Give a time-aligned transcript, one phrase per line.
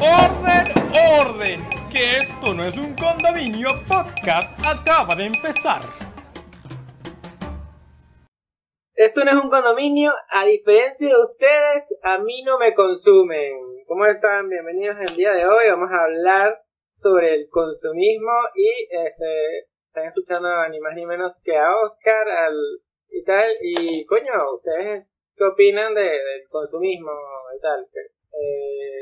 [0.00, 0.64] ¡Orden,
[1.20, 1.60] orden!
[1.90, 5.80] Que esto no es un condominio podcast, acaba de empezar.
[8.94, 13.84] Esto no es un condominio, a diferencia de ustedes, a mí no me consumen.
[13.86, 14.50] ¿Cómo están?
[14.50, 15.70] Bienvenidos el día de hoy.
[15.70, 16.62] Vamos a hablar
[16.94, 22.56] sobre el consumismo y este, están escuchando ni más ni menos que a Oscar al,
[23.08, 23.50] y tal.
[23.62, 27.12] Y coño, ¿ustedes qué opinan de, del consumismo
[27.56, 27.86] y tal?
[28.32, 29.00] Eh,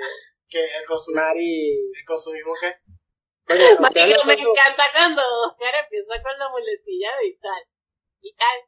[0.48, 0.64] ¿Qué?
[0.64, 1.22] ¿El consumismo?
[1.22, 2.74] Mari, ¿El consumismo qué?
[3.80, 7.62] Marico, me encanta cuando Oscar empieza con la muletilla de y tal.
[8.20, 8.58] Y tal.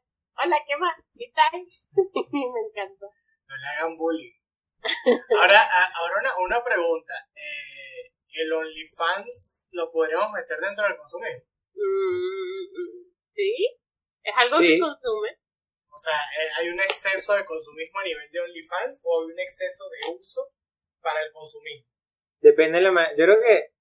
[0.43, 0.95] Hola, ¿qué más?
[1.15, 1.51] ¿Y tal?
[2.31, 3.05] me encanta.
[3.47, 4.33] No le hagan bullying.
[5.39, 7.13] Ahora, a- ahora una, una pregunta.
[7.35, 11.43] Eh, ¿El OnlyFans lo podríamos meter dentro del consumismo?
[11.75, 13.79] Mm, ¿Sí?
[14.23, 14.67] ¿Es algo Sí.
[14.67, 15.37] que consume?
[15.93, 19.39] O sea, eh, ¿hay un exceso de consumismo a nivel de OnlyFans o hay un
[19.39, 20.49] exceso de uso
[21.01, 21.87] para el consumismo?
[22.41, 23.71] Depende de la ma- Yo creo que.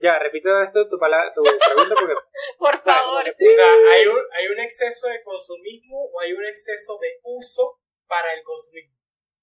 [0.00, 2.14] Ya, repito esto, tu, palabra, tu pregunta, porque.
[2.58, 3.22] Por favor.
[3.22, 7.80] O sea, ¿hay un, ¿hay un exceso de consumismo o hay un exceso de uso
[8.06, 8.96] para el consumismo?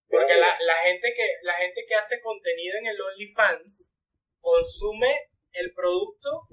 [0.08, 3.94] Porque la, la gente que la gente que hace contenido en el OnlyFans
[4.40, 6.48] consume el producto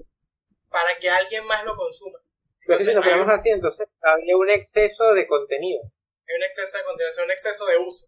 [0.69, 2.19] para que alguien más lo consuma.
[2.65, 5.81] Pero si Entonces, nos ponemos así, entonces habría un exceso de contenido.
[6.27, 8.07] hay un exceso de contenido, o sea, un exceso de uso,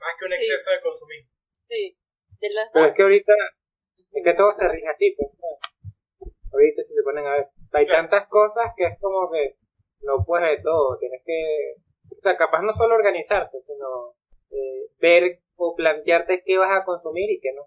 [0.00, 0.36] más que un Sí.
[0.36, 1.30] exceso de consumismo.
[1.68, 1.98] Sí.
[2.40, 3.32] De las Pero es que ahorita.
[4.12, 5.30] Es que todo se rige así, pues.
[6.52, 7.46] Ahorita, si se ponen a ver.
[7.72, 7.92] Hay Sí.
[7.92, 9.56] tantas cosas que es como que.
[10.00, 10.96] No puedes de todo.
[10.98, 11.74] Tienes que.
[12.16, 14.14] O sea, capaz no solo organizarte, sino.
[14.50, 17.66] eh, ver o plantearte qué vas a consumir y qué no.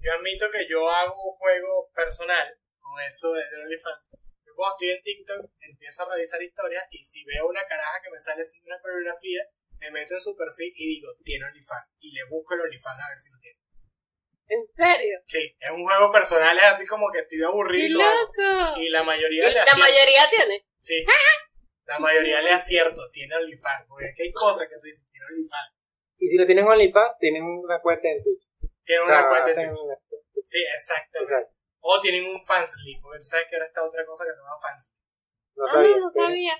[0.00, 4.10] Yo admito que yo hago un juego personal con eso de de OnlyFans.
[4.56, 8.18] Cuando estoy en TikTok empiezo a realizar historias y si veo una caraja que me
[8.18, 9.42] sale haciendo una coreografía,
[9.78, 11.92] me meto en su perfil y digo, tiene OnlyFans.
[12.00, 13.60] Y le busco el OnlyFans a ver si lo tiene.
[14.48, 15.18] ¿En serio?
[15.26, 17.82] Sí, es un juego personal, es así como que estoy aburrido.
[17.82, 18.20] ¡Qué y lo hago.
[18.22, 18.80] loco!
[18.80, 19.80] Y la mayoría Y le la acierto.
[19.82, 20.66] mayoría tiene.
[20.78, 21.04] Sí.
[21.84, 23.86] La mayoría le acierto, tiene OnlyFans.
[23.88, 25.72] Porque es que hay cosas que tú dices, tiene OnlyFans.
[26.18, 28.42] Y si no tienen OnlyFans, tienen una cuenta en Twitch.
[28.84, 29.80] Tiene O sea, una cuenta de hacen Twitch.
[29.84, 29.96] una-
[30.46, 31.34] Sí, exactamente.
[31.34, 31.55] Exacto.
[31.88, 34.58] O tienen un fansly, porque tú sabes que ahora está otra cosa que se llama
[34.58, 34.94] fansly.
[35.54, 35.96] No Ah, sabía.
[36.02, 36.54] no sabía.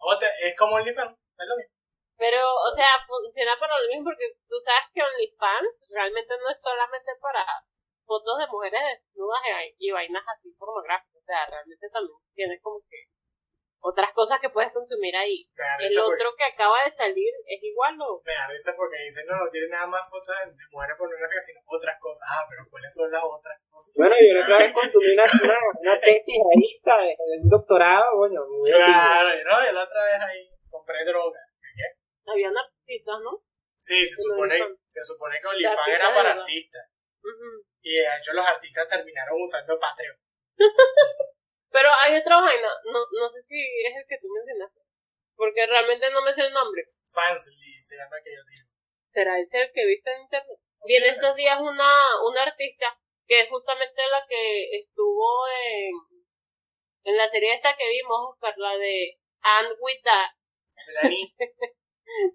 [0.00, 1.74] O te- es como OnlyFans, es lo mismo.
[2.16, 6.58] Pero, o sea, funciona para lo mismo porque tú sabes que OnlyFans realmente no es
[6.60, 7.44] solamente para
[8.08, 9.40] fotos de mujeres desnudas
[9.78, 11.16] y, y vainas así pornográficas.
[11.16, 13.04] O sea, realmente también tiene como que
[13.80, 15.42] otras cosas que puedes consumir ahí.
[15.80, 18.20] El porque- otro que acaba de salir es igual o...
[18.24, 21.60] Me da risa porque dicen no, no tiene nada más fotos de mujeres pornográficas, sino
[21.64, 22.28] otras cosas.
[22.28, 23.92] Ah, pero ¿cuáles son las otras cosas?
[23.96, 27.16] Bueno, yo la otra vez consumí una, una, una tesis ahí, ¿sabes?
[27.18, 31.40] Un doctorado, coño, muy Claro, y no, y la otra vez ahí compré droga.
[31.60, 31.86] ¿Qué?
[32.30, 33.42] Habían artistas, ¿no?
[33.80, 36.84] Sí, se supone, se supone que OnlyFans era para artistas.
[37.80, 40.16] Y de hecho los artistas terminaron usando Patreon.
[41.70, 44.80] Pero hay otra vaina, no, no sé si es el que tú mencionaste,
[45.36, 46.82] porque realmente no me sé el nombre.
[47.08, 48.68] Fansly se llama que yo digo.
[49.10, 50.58] ¿Será ese el que viste en internet?
[50.84, 51.92] Sí, Viene estos días una,
[52.26, 52.86] una artista
[53.26, 55.92] que es justamente la que estuvo en,
[57.04, 60.30] en la serie esta que vimos, Oscar, la de And With That.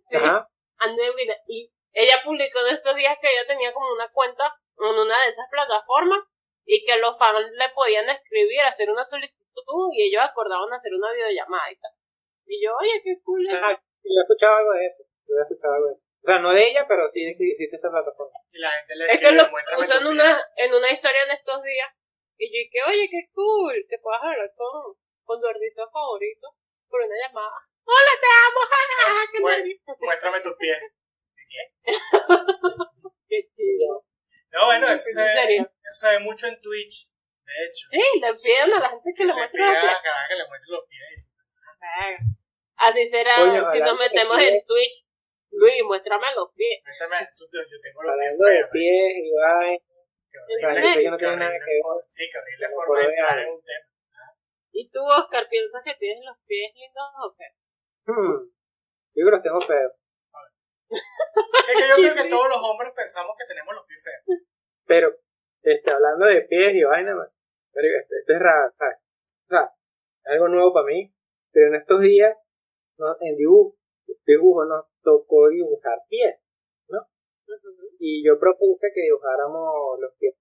[0.09, 0.47] Sí, Ajá.
[0.79, 1.43] And With That.
[1.47, 5.29] Y ella publicó en estos días que ella tenía como una cuenta en una de
[5.29, 6.19] esas plataformas
[6.65, 11.13] y que los fans le podían escribir, hacer una solicitud y ellos acordaban hacer una
[11.13, 11.91] videollamada y tal.
[12.45, 15.03] Y yo, oye, qué cool sí, yo he escuchado algo de eso.
[15.27, 16.05] Yo he escuchado algo de eso.
[16.21, 18.33] O sea, no de ella, pero sí sí existe esa plataforma.
[18.51, 21.21] y la gente le Es que lo muéstrame puso en tu una, en una historia
[21.23, 21.89] en estos días.
[22.37, 26.49] Y yo dije, oye, qué cool, que puedas hablar con, con tu artista favorito
[26.89, 27.61] por una llamada.
[27.85, 29.65] Hola, te amo, jajaja, qué Bueno.
[30.01, 30.81] Muéstrame tus pies.
[31.49, 31.93] ¿Qué?
[33.29, 34.03] Qué chido.
[34.55, 37.11] No, bueno, eso ¿En se, ve, eso se ve mucho en Twitch,
[37.43, 37.87] de hecho.
[37.91, 39.99] Sí, le piden a la gente que le muestre los a pies.
[40.29, 41.27] que le muestre los pies.
[42.77, 45.05] Así será Coño, si nos metemos en Twitch.
[45.51, 46.81] Luis, muéstrame los pies.
[46.83, 48.69] Muéstrame, tú- yo tengo los pies Hablando de feos.
[48.71, 49.31] pies y
[51.03, 52.03] que no tiene nada horrible que ver.
[52.11, 53.87] Sí, horrible forma de entrar en un tema.
[54.71, 57.47] ¿Y tú, Oscar, piensas que tienes los pies lindos o qué?
[58.11, 58.51] Hmm.
[59.15, 59.93] Yo creo que los tengo feos.
[60.89, 64.39] Sí, que yo creo que todos los hombres pensamos que tenemos los pies feos.
[64.85, 65.15] Pero,
[65.63, 67.27] este, hablando de pies y vaina, man,
[67.73, 68.97] pero esto, esto es raro, ¿sabes?
[69.45, 69.73] O sea,
[70.23, 71.13] es algo nuevo para mí,
[71.51, 72.37] pero en estos días,
[72.97, 73.77] no, en dibujo,
[74.25, 76.39] dibujo nos tocó dibujar pies,
[76.87, 77.01] Ujú.
[77.99, 80.35] y yo propuse que dibujáramos los pies.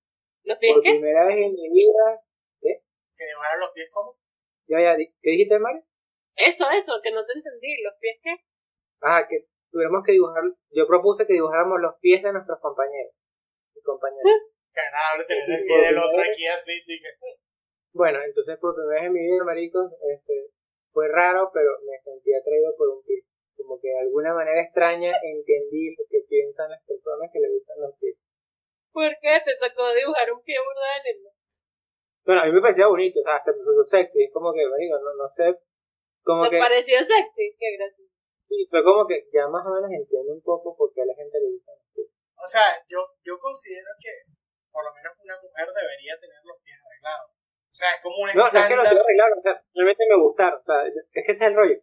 [0.44, 0.90] ¿Los pies Por qué?
[0.90, 2.20] primera vez en mi vida,
[2.60, 4.16] Que dibujaran los pies como.
[4.68, 5.82] yo ya, di- ¿qué dijiste, Mario?
[6.36, 7.80] Eso, eso, que no te entendí.
[7.82, 8.34] ¿Los pies qué?
[9.00, 13.10] Ah, que tuvimos que dibujar, yo propuse que dibujáramos los pies de nuestros compañeros.
[13.82, 14.54] compañeros.
[14.70, 16.78] Qué agradable tener el pie del otro aquí así.
[17.92, 20.54] Bueno, entonces por primera vez en mi vida, maricos, este,
[20.94, 23.26] fue raro, pero me sentí atraído por un pie.
[23.58, 27.80] Como que de alguna manera extraña entendí lo que piensan las personas que le gustan
[27.82, 28.16] los pies.
[28.92, 31.30] ¿Por qué te tocó dibujar un pie burda de lindo?
[32.24, 34.22] Bueno, a mí me parecía bonito, o sea, hasta me pareció sexy.
[34.22, 35.58] Es como que, marico, no, no sé,
[36.24, 37.54] como ¿Te que, pareció sexy?
[37.58, 38.13] Qué gracioso.
[38.44, 41.14] Sí, fue como que ya más o menos entiendo un poco por qué a la
[41.16, 42.08] gente le gustan los pies.
[42.36, 44.12] O sea, yo, yo considero que
[44.70, 47.30] por lo menos una mujer debería tener los pies arreglados.
[47.32, 48.86] O sea, es como un No, no es que lo estándar.
[48.92, 51.78] quiero arreglar, o sea, realmente me gustaron, o sea, es que ese es el rollo.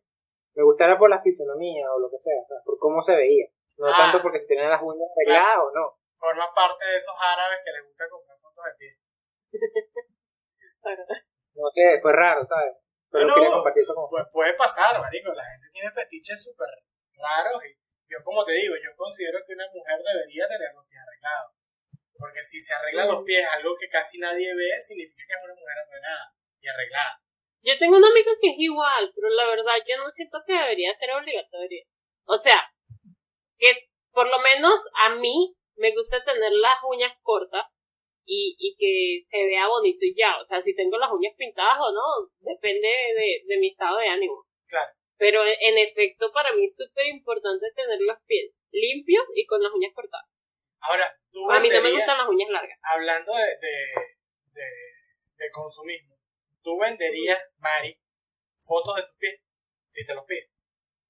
[0.55, 3.47] Me gustara por la fisonomía o lo que sea, o sea, por cómo se veía.
[3.77, 3.95] No Ah.
[3.97, 5.97] tanto porque si tenían las uñas arregladas o no.
[6.15, 8.95] Formas parte de esos árabes que les gusta comprar fotos de pies.
[11.53, 12.75] No sé, fue raro, ¿sabes?
[13.11, 13.55] Pero No, quería no.
[13.55, 15.33] compartir eso con Pues puede pasar, marico.
[15.33, 16.69] La gente tiene fetiches súper
[17.13, 17.75] raros y
[18.09, 21.51] yo como te digo, yo considero que una mujer debería tener los pies arreglados.
[22.17, 25.55] Porque si se arreglan los pies, algo que casi nadie ve, significa que es una
[25.55, 27.21] mujer arreglada y arreglada.
[27.63, 30.93] Yo tengo un amigo que es igual, pero la verdad yo no siento que debería
[30.95, 31.83] ser obligatorio.
[32.25, 32.61] O sea,
[33.57, 34.73] que por lo menos
[35.05, 37.65] a mí me gusta tener las uñas cortas
[38.25, 40.39] y, y que se vea bonito y ya.
[40.41, 44.07] O sea, si tengo las uñas pintadas o no, depende de, de mi estado de
[44.07, 44.45] ánimo.
[44.67, 44.91] Claro.
[45.17, 49.71] Pero en efecto, para mí es súper importante tener los pies limpios y con las
[49.73, 50.27] uñas cortadas.
[50.81, 52.79] Ahora, tú A mí no me gustan las uñas largas.
[52.83, 54.67] hablando de, de, de,
[55.35, 56.17] de consumismo,
[56.63, 57.99] tú venderías, Mari,
[58.57, 59.41] fotos de tus pies,
[59.89, 60.49] si te los pides.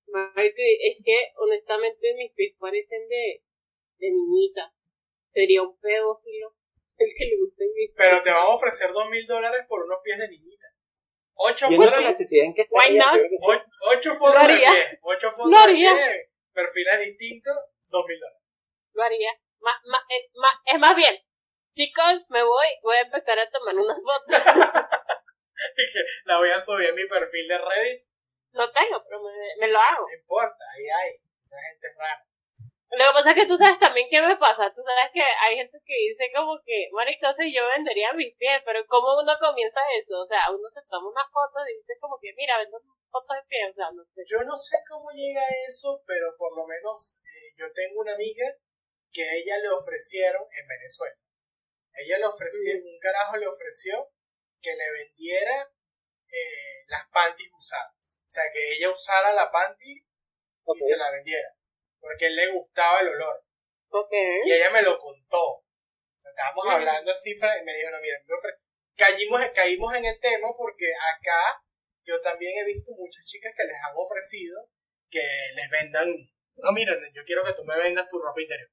[0.08, 3.44] Marico, Es que honestamente mis pies parecen de,
[4.00, 4.74] de niñita.
[5.30, 6.54] Sería un pedófilo
[7.04, 7.92] el que le guste pies.
[7.96, 10.68] Pero te van a ofrecer dos mil dólares por unos pies de niñita.
[11.34, 12.68] Ocho Viendo la fotos, necesidad en que
[13.82, 14.72] ocho fotos de haría.
[14.72, 15.94] pies, ocho fotos de haría.
[15.94, 17.58] pies, perfiles distintos,
[17.90, 18.44] dos mil dólares.
[18.94, 19.32] Lo haría.
[19.60, 21.16] Ma- ma- eh, ma- es más bien,
[21.74, 24.56] chicos, me voy, voy a empezar a tomar unas fotos.
[26.26, 28.02] La voy a subir en mi perfil de Reddit,
[28.54, 30.06] Lo tengo, pero me, me lo hago.
[30.08, 31.12] no importa, ahí hay,
[31.44, 32.26] esa gente es rara.
[32.92, 34.68] Lo que pasa es que tú sabes también qué me pasa.
[34.76, 38.84] Tú sabes que hay gente que dice como que, maricosa, yo vendería mis pies, pero
[38.92, 40.20] ¿cómo uno comienza eso?
[40.20, 43.48] O sea, uno se toma una foto y dice como que, mira, vendo fotos de
[43.48, 44.28] pies, o sea, no sé.
[44.28, 48.12] Yo no sé cómo llega a eso, pero por lo menos eh, yo tengo una
[48.12, 48.48] amiga
[49.08, 51.16] que a ella le ofrecieron en Venezuela.
[51.96, 54.12] Ella le ofreció, un carajo le ofreció
[54.60, 55.72] que le vendiera
[56.28, 58.24] eh, las panties usadas.
[58.28, 61.56] O sea, que ella usara la panty y se la vendiera.
[62.02, 63.46] Porque él le gustaba el olor.
[63.90, 64.12] Ok.
[64.46, 65.64] Y ella me lo contó.
[66.26, 68.36] Estábamos hablando así y me dijo, no, mira, me
[68.96, 71.62] caímos, caímos en el tema porque acá
[72.04, 74.68] yo también he visto muchas chicas que les han ofrecido
[75.10, 75.22] que
[75.56, 76.08] les vendan,
[76.56, 78.70] no, mira, yo quiero que tú me vendas tu ropa interior.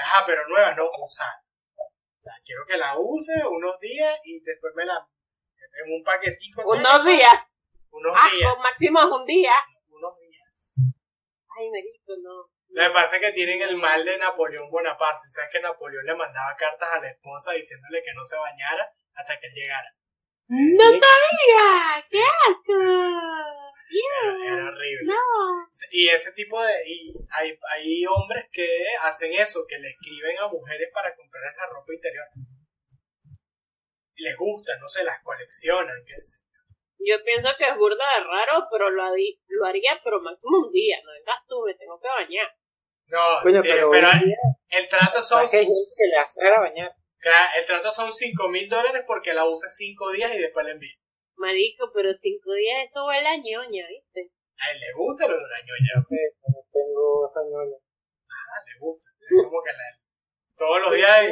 [0.00, 1.44] Ajá, pero nueva, no, usada.
[1.76, 4.94] O sea, quiero que la use unos días y después me la,
[5.84, 6.62] en un paquetico.
[6.66, 7.34] Unos días.
[7.90, 8.52] Unos Ah, días.
[8.58, 9.54] máximo es un día.
[11.56, 12.50] Ay, marico, no.
[12.68, 15.28] Lo que pasa es que tienen el mal de Napoleón Bonaparte.
[15.28, 19.38] ¿Sabes que Napoleón le mandaba cartas a la esposa diciéndole que no se bañara hasta
[19.38, 19.94] que él llegara?
[20.48, 22.02] ¡No sabía!
[22.10, 22.72] ¡Qué asco!
[23.94, 25.04] Era, era horrible.
[25.06, 25.68] No.
[25.90, 26.72] Y ese tipo de...
[26.86, 28.68] Y hay, hay hombres que
[29.00, 32.26] hacen eso, que le escriben a mujeres para comprarles la ropa interior.
[34.16, 36.43] Les gusta, no se las coleccionan, que sé.
[37.04, 40.98] Yo pienso que es burda de raro, pero lo, lo haría, pero máximo un día.
[41.04, 42.48] No vengas tú, me tengo que bañar.
[43.06, 44.08] No, Coño, eh, pero,
[44.70, 45.44] el trato son...
[45.44, 46.90] es que hay gente que le hace a bañar.
[47.20, 50.72] Claro, el trato son 5 mil dólares porque la usa 5 días y después la
[50.72, 50.94] envía.
[51.36, 54.30] Marico, pero cinco días eso huele a ñoña, ¿viste?
[54.56, 56.06] A él le gusta el olor a ñoña.
[56.08, 56.16] Sí,
[56.72, 57.76] tengo esa ñoña.
[58.30, 59.10] Ah, le gusta.
[59.20, 59.88] Es como que la,
[60.56, 61.26] todos los días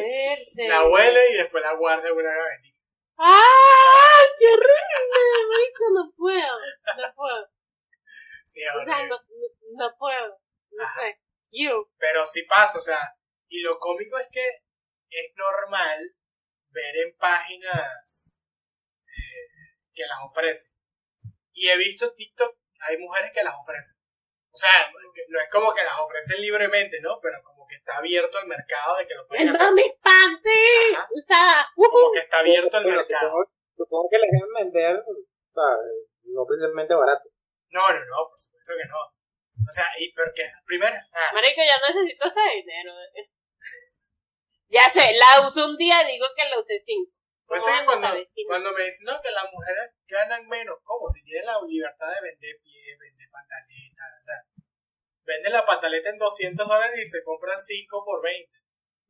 [0.69, 2.72] la huele y después la guarda en una gavetita.
[3.19, 4.23] ¡Ah!
[4.39, 5.49] ¡Qué horrible!
[5.51, 6.59] Marico, no puedo.
[6.97, 7.49] No puedo.
[8.47, 9.19] Sí, O sea, no, no,
[9.77, 10.41] no puedo.
[10.73, 11.01] No Ajá.
[11.01, 11.19] sé.
[11.51, 11.91] You.
[11.99, 12.99] Pero sí pasa, o sea,
[13.49, 14.47] y lo cómico es que
[15.11, 16.15] es normal
[16.71, 18.41] ver en páginas
[19.07, 20.73] eh, que las ofrecen.
[21.53, 23.97] Y he visto TikTok, hay mujeres que las ofrecen.
[24.51, 24.91] O sea,
[25.29, 27.21] no es como que las ofrecen libremente, ¿no?
[27.21, 29.65] Pero como que está abierto el mercado de que lo pueden hacer.
[29.65, 29.93] ¡Vendo mis!
[30.05, 31.09] Ajá.
[31.09, 31.67] ¡Usa!
[31.75, 33.33] Como que está abierto el mercado.
[33.33, 35.73] Supongo, supongo que les deben vender, o sea,
[36.37, 37.33] no precisamente barato.
[37.71, 39.01] No, no, no, por supuesto que no.
[39.01, 42.93] O sea, y porque primero, ah, Marico, ya necesito ese dinero.
[44.73, 47.13] Ya sé, la uso un día, digo que la usé cinco.
[47.45, 47.81] pues ¿Cómo es
[48.33, 51.07] que cuando, me dicen no, que las mujeres ganan menos, ¿cómo?
[51.11, 54.41] Si tienen la libertad de vender pies, vender pantaletas, o sea,
[55.25, 58.51] venden la pantaleta en 200 dólares y se compran 5 por 20.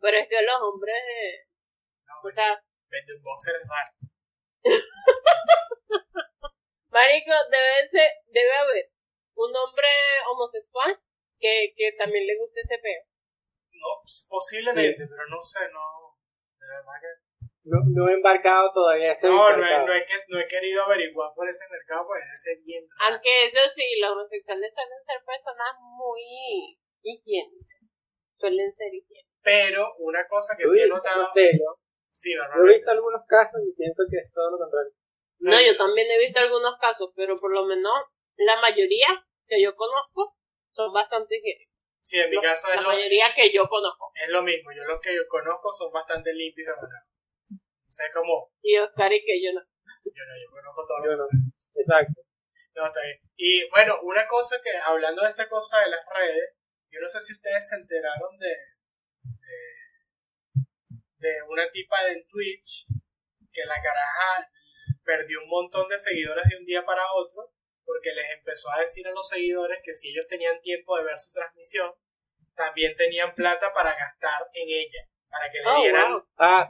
[0.00, 1.02] Pero es que los hombres,
[2.04, 3.92] No, o sea, vende un boxer es raro.
[6.90, 8.90] marico, debe ser, debe haber
[9.34, 9.88] un hombre
[10.30, 11.00] homosexual
[11.38, 13.02] que, que también le guste ese peo.
[13.72, 16.18] No, pues, posiblemente, pero no sé, no.
[16.58, 17.21] De verdad que.
[17.64, 20.82] No, no he embarcado todavía ese No, no he, no, he, que- no he querido
[20.82, 23.14] averiguar por ese mercado, pues debe ser bien raro.
[23.14, 27.80] Aunque eso sí, los homosexuales suelen ser personas muy higiénicas.
[28.36, 29.30] Suelen ser higiénicas.
[29.42, 31.22] Pero una cosa que sí he notado.
[31.22, 31.78] no sé, ¿no?
[32.10, 34.92] Sí, Yo he visto algunos casos y pienso que es todo lo contrario.
[35.38, 37.94] No, yo también he visto algunos casos, pero por lo menos
[38.36, 39.06] la mayoría
[39.46, 40.34] que yo conozco
[40.72, 41.78] son bastante higiénicos.
[42.00, 44.10] Sí, en mi Los- caso es la lo, mayoría que yo conozco.
[44.14, 44.70] es lo mismo.
[44.72, 47.02] Yo los que yo conozco son bastante limpios de verdad.
[47.92, 48.50] O sea, como.
[48.62, 49.60] Y Oscar y que yo no.
[49.60, 51.28] Yo no, yo conozco todos Yo no.
[51.76, 52.22] Exacto.
[52.74, 53.20] No, está bien.
[53.36, 56.56] Y bueno, una cosa que, hablando de esta cosa de las redes,
[56.88, 58.56] yo no sé si ustedes se enteraron de,
[59.28, 59.58] de,
[61.18, 62.86] de una tipa en Twitch
[63.52, 64.48] que la caraja
[65.04, 67.52] perdió un montón de seguidores de un día para otro
[67.84, 71.18] porque les empezó a decir a los seguidores que si ellos tenían tiempo de ver
[71.18, 71.92] su transmisión,
[72.54, 76.26] también tenían plata para gastar en ella, para que le Oh, dieran wow.
[76.38, 76.66] Ah,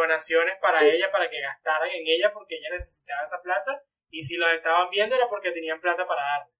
[0.00, 4.36] donaciones para ella, para que gastaran en ella porque ella necesitaba esa plata y si
[4.36, 6.52] los estaban viendo era porque tenían plata para darle.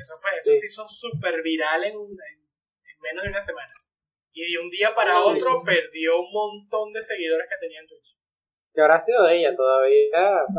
[0.00, 0.58] Eso fue, eso Sí.
[0.58, 2.38] se hizo súper viral en, en,
[2.90, 3.72] en menos de una semana.
[4.32, 5.22] Y de un día para Sí.
[5.24, 8.16] otro perdió un montón de seguidores que tenía en Twitch.
[8.74, 10.06] que habrá sido de ella todavía.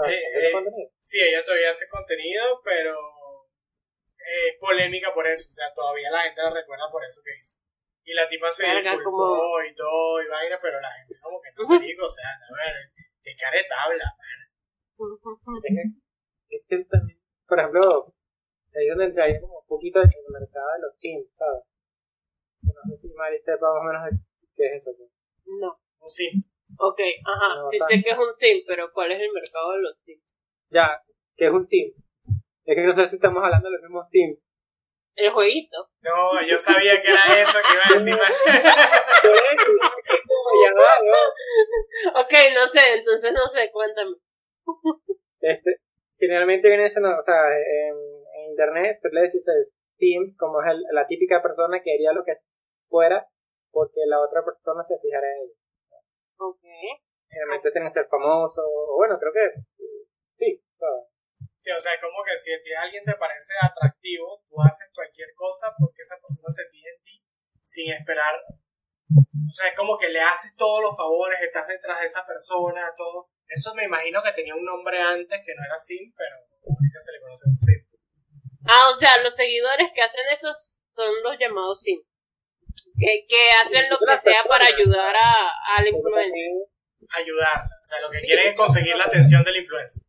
[0.08, 0.92] Eh, ¿tiene eh?
[1.02, 2.96] Sí, ella todavía hace contenido, pero
[4.18, 5.50] es polémica por eso.
[5.50, 7.58] O sea, todavía la gente la recuerda por eso que hizo.
[8.06, 11.42] Y la tipa se Verga, disculpó como- y todo, y vaina, pero la gente como
[11.42, 12.74] que no, marico, o sea, a ver,
[13.24, 14.06] de cara de tabla.
[15.64, 18.14] Es que, es que también, por ejemplo,
[18.76, 21.64] ahí donde entraría como un poquito en el mercado de los sims, ¿sabes?
[22.62, 24.92] No sé si Mari sepa más o menos de qué es eso.
[25.46, 25.80] No.
[26.00, 26.32] Un sí.
[26.78, 27.56] Ok, ajá.
[27.56, 30.24] No, sí sé que es un sim, pero ¿cuál es el mercado de los sims?
[30.70, 31.02] Ya,
[31.36, 31.94] ¿qué es un sim?
[32.66, 34.40] Es que no sé si estamos hablando de los mismos sims.
[35.16, 35.78] El jueguito.
[36.02, 38.18] No, yo sabía que era eso que iba a decir.
[39.24, 39.72] Por eso,
[40.62, 42.22] ya va, ¿no?
[42.22, 44.16] Ok, no sé, entonces no sé, cuéntame.
[45.42, 45.78] Este,
[46.18, 49.52] generalmente viene ese, no, o sea, en, en internet se le dice
[49.98, 52.34] sim como es el- la típica persona que haría lo que
[52.90, 53.26] fuera
[53.72, 55.54] porque la otra persona se fijara en ella.
[56.40, 56.62] Ok.
[57.30, 59.62] Generalmente tienen que ser famosos, o bueno, creo que
[60.34, 61.04] sí, ¿sabes?
[61.66, 64.86] Sí, o sea, es como que si a ti alguien te parece atractivo, tú haces
[64.94, 67.18] cualquier cosa porque esa persona se fija en ti
[67.58, 68.38] sin esperar.
[69.10, 72.94] O sea, es como que le haces todos los favores, estás detrás de esa persona,
[72.96, 73.34] todo.
[73.48, 76.38] Eso me imagino que tenía un nombre antes que no era Sim, pero
[76.70, 77.82] ahorita se le conoce como Sim.
[78.70, 80.54] Ah, o sea, los seguidores que hacen eso
[80.94, 81.98] son los llamados sim.
[82.94, 86.70] Que, que hacen lo que sea para ayudar a, al influencer.
[87.10, 87.66] Ayudarla.
[87.66, 90.04] O sea, lo que quieren es conseguir la atención del influencer.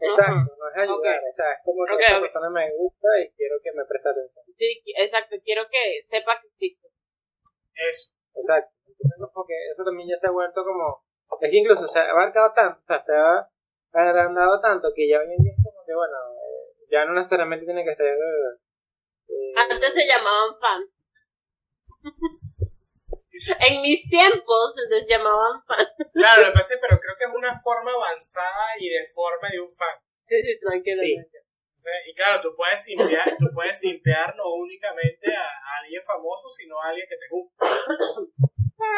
[0.00, 3.30] Exacto, no es ayudar, o sea, es como que Ok, esta persona me gusta y
[3.36, 4.44] quiero que me preste atención.
[4.56, 5.36] Sí, exacto.
[5.44, 6.88] Quiero que sepa que existe.
[7.74, 8.12] Eso.
[8.34, 8.72] Exacto.
[8.86, 11.04] Entonces, como que eso también ya se ha vuelto como,
[11.40, 13.48] es que incluso se ha abarcado tanto, o sea, se ha
[13.92, 17.64] agrandado tanto que ya hoy en día es como que, bueno, eh, ya no necesariamente
[17.64, 18.16] tiene que ser...
[18.16, 20.90] eh, Antes se llamaban fans.
[23.60, 25.88] En mis tiempos les llamaban fans.
[26.14, 29.60] Claro, lo que pasa es, pero creo que es una forma avanzada y deforme de
[29.60, 29.98] un fan.
[30.24, 31.02] Sí, sí, tranquilo.
[31.02, 31.14] Sí.
[31.14, 31.42] tranquilo.
[31.42, 36.02] O sea, y claro, tú puedes simpear, tú puedes simpear no únicamente a, a alguien
[36.04, 37.66] famoso, sino a alguien que te gusta.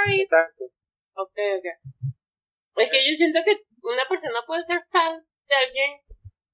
[0.07, 0.65] Ay, Exacto.
[1.15, 1.67] Ok, ok.
[2.77, 6.01] Es que yo siento que una persona puede ser fan de alguien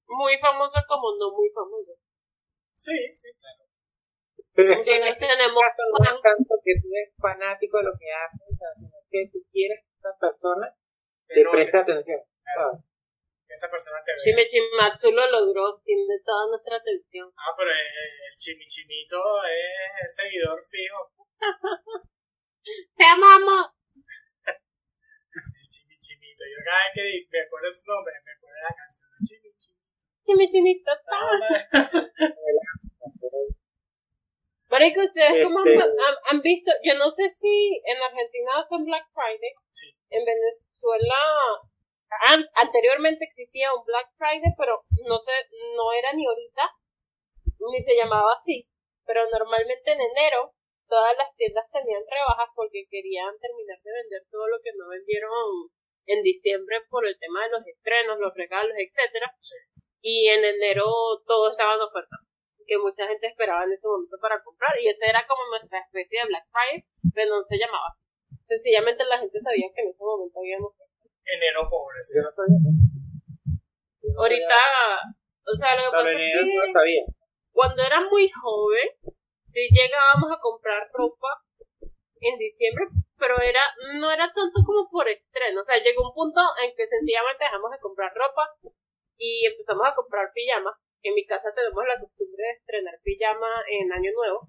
[0.07, 1.97] muy famoso como no muy famoso.
[2.75, 3.68] Sí, sí, claro.
[4.67, 8.43] En Nosotros este tenemos no es tanto que tú eres fanático de lo que haces,
[8.43, 10.67] o sea, sino que tú quieres que esa persona
[11.27, 12.19] te preste atención.
[12.43, 12.83] claro,
[13.47, 14.19] que esa persona te vea.
[14.19, 17.31] Shimichimatsu lo logró, tiene toda nuestra atención.
[17.37, 21.07] Ah, pero eh, el chimichimito es seguidor fijo.
[22.97, 23.71] ¡Te amamos!
[24.43, 26.43] El chimichimito.
[26.43, 29.23] Yo cada vez que me acuerdo de su nombre, me acuerdo de la canción de
[29.23, 29.87] chimichimito.
[30.27, 30.91] Chimichimito.
[34.69, 36.71] Marico, ¿ustedes cómo han, Este- han- han visto?
[36.83, 39.53] Yo no sé si en Argentina hacen Black Friday.
[39.71, 39.89] Sí.
[40.09, 41.15] En Venezuela
[42.29, 45.31] an- anteriormente existía un Black Friday, pero no sé,
[45.75, 46.63] no era ni ahorita,
[47.71, 48.67] ni se llamaba así.
[49.05, 50.53] Pero normalmente en enero
[50.87, 55.69] todas las tiendas tenían rebajas porque querían terminar de vender todo lo que no vendieron
[56.05, 59.33] en diciembre por el tema de los estrenos, los regalos, etcétera.
[59.39, 59.55] Sí.
[60.01, 60.85] Y en enero
[61.27, 62.15] todo estaba en oferta
[62.69, 66.21] que mucha gente esperaba en ese momento para comprar y esa era como nuestra especie
[66.21, 66.85] de Black Friday,
[67.17, 68.05] pero no se llamaba así.
[68.45, 70.57] Sencillamente la gente sabía que en ese momento había
[71.25, 72.17] Enero pobre, ¿sí?
[72.17, 72.57] Yo no sabía.
[72.61, 75.01] Yo no Ahorita, sabía.
[75.49, 77.03] o sea, lo que pasa es no que sabía.
[77.51, 78.87] cuando era muy joven,
[79.49, 81.41] sí llegábamos a comprar ropa
[82.21, 82.85] en diciembre,
[83.17, 83.61] pero era
[83.97, 85.61] no era tanto como por estreno.
[85.61, 88.49] O sea, llegó un punto en que sencillamente dejamos de comprar ropa
[89.17, 90.73] y empezamos a comprar pijamas.
[91.03, 94.47] En mi casa tenemos la costumbre de estrenar pijama en Año Nuevo.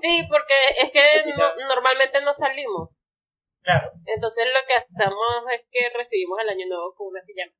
[0.00, 2.96] Sí, porque es que no- normalmente no salimos.
[3.62, 7.52] Claro, Entonces lo que hacemos es que recibimos el Año Nuevo con una pijama.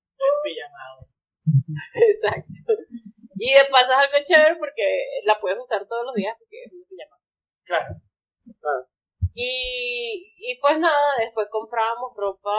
[0.45, 1.16] pijamados.
[1.95, 2.73] Exacto.
[3.40, 4.83] Y de paso es algo chévere porque
[5.25, 7.16] la puedes usar todos los días porque es una pijama.
[7.64, 7.95] Claro.
[9.35, 12.50] Y, y pues nada, después comprábamos ropa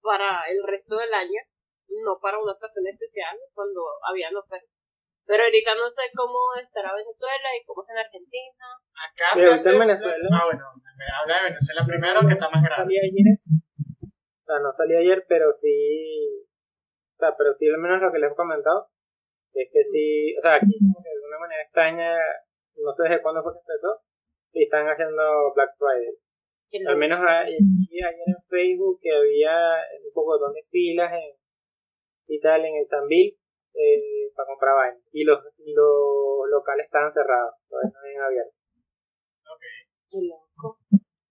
[0.00, 1.40] para el resto del año,
[2.04, 4.70] no para una ocasión especial, cuando había ofertas.
[5.26, 8.64] Pero ahorita no sé cómo estará Venezuela y cómo es en Argentina.
[8.96, 9.70] Acá Pero se hace...
[9.76, 10.28] en Venezuela.
[10.32, 10.64] Ah, bueno,
[11.20, 12.82] habla de Venezuela primero, que está más grave.
[12.84, 13.36] salí ayer.
[13.36, 16.48] O sea, no salí ayer, pero sí.
[17.12, 18.88] O sea, pero sí, al menos lo que les he comentado.
[19.52, 20.32] Es que sí.
[20.38, 22.16] O sea, aquí, como que de alguna manera extraña.
[22.80, 24.00] No sé desde cuándo fue que empezó.
[24.56, 26.16] Y están haciendo Black Friday.
[26.88, 31.36] Al menos a- y ayer en Facebook que había un poco de filas en,
[32.28, 33.36] y tal en el Sanville
[33.74, 35.02] eh, para comprar vainas.
[35.12, 38.54] Y los, y los locales estaban cerrados, todavía no habían abierto.
[40.10, 40.78] Qué loco.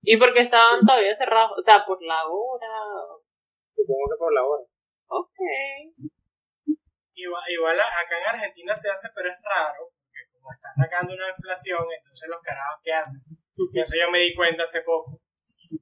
[0.02, 1.54] ¿Y por qué estaban todavía cerrados?
[1.58, 2.68] O sea, por la hora.
[3.76, 4.64] Supongo que por la hora.
[5.08, 5.40] Ok.
[7.14, 11.30] Igual, igual acá en Argentina se hace, pero es raro, porque como está atacando una
[11.30, 13.22] inflación, entonces los carajos que hacen,
[13.74, 15.20] y eso yo me di cuenta hace poco,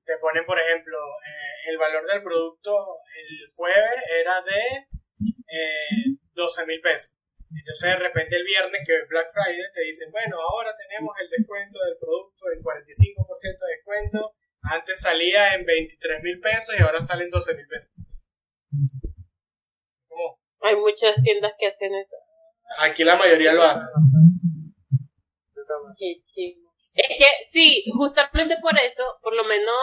[0.05, 2.71] te ponen, por ejemplo, eh, el valor del producto
[3.13, 4.87] el jueves era de
[5.47, 7.15] eh, 12 mil pesos.
[7.49, 11.29] Entonces de repente el viernes, que es Black Friday, te dicen, bueno, ahora tenemos el
[11.29, 17.01] descuento del producto, el 45% de descuento, antes salía en 23 mil pesos y ahora
[17.01, 17.93] salen 12 mil pesos.
[20.07, 20.39] ¿Cómo?
[20.61, 22.15] Hay muchas tiendas que hacen eso.
[22.79, 23.85] Aquí la mayoría lo hace.
[25.97, 26.64] Qué chido.
[26.95, 29.75] Es que sí, justamente por eso, por lo menos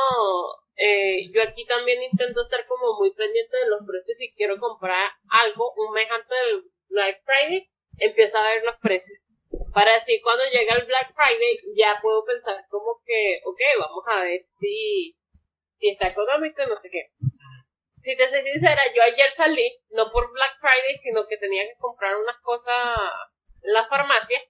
[0.76, 5.12] eh, yo aquí también intento estar como muy pendiente de los precios si quiero comprar
[5.28, 9.18] algo un mes antes del Black Friday, empiezo a ver los precios.
[9.74, 14.22] Para así cuando llega el Black Friday ya puedo pensar como que, ok, vamos a
[14.22, 15.14] ver si,
[15.74, 17.10] si está económico y no sé qué.
[18.00, 21.76] Si te soy sincera, yo ayer salí, no por Black Friday, sino que tenía que
[21.78, 22.96] comprar unas cosas
[23.62, 24.40] en la farmacia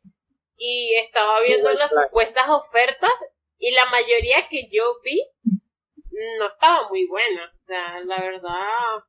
[0.56, 3.12] y estaba viendo las supuestas ofertas
[3.58, 5.22] y la mayoría que yo vi
[6.38, 7.52] no estaba muy buena.
[7.54, 9.04] O sea, la verdad,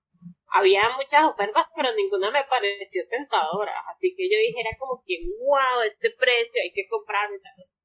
[0.48, 3.74] había muchas ofertas, pero ninguna me pareció tentadora.
[3.90, 7.38] Así que yo dije, era como que, wow, este precio, hay que comprarlo.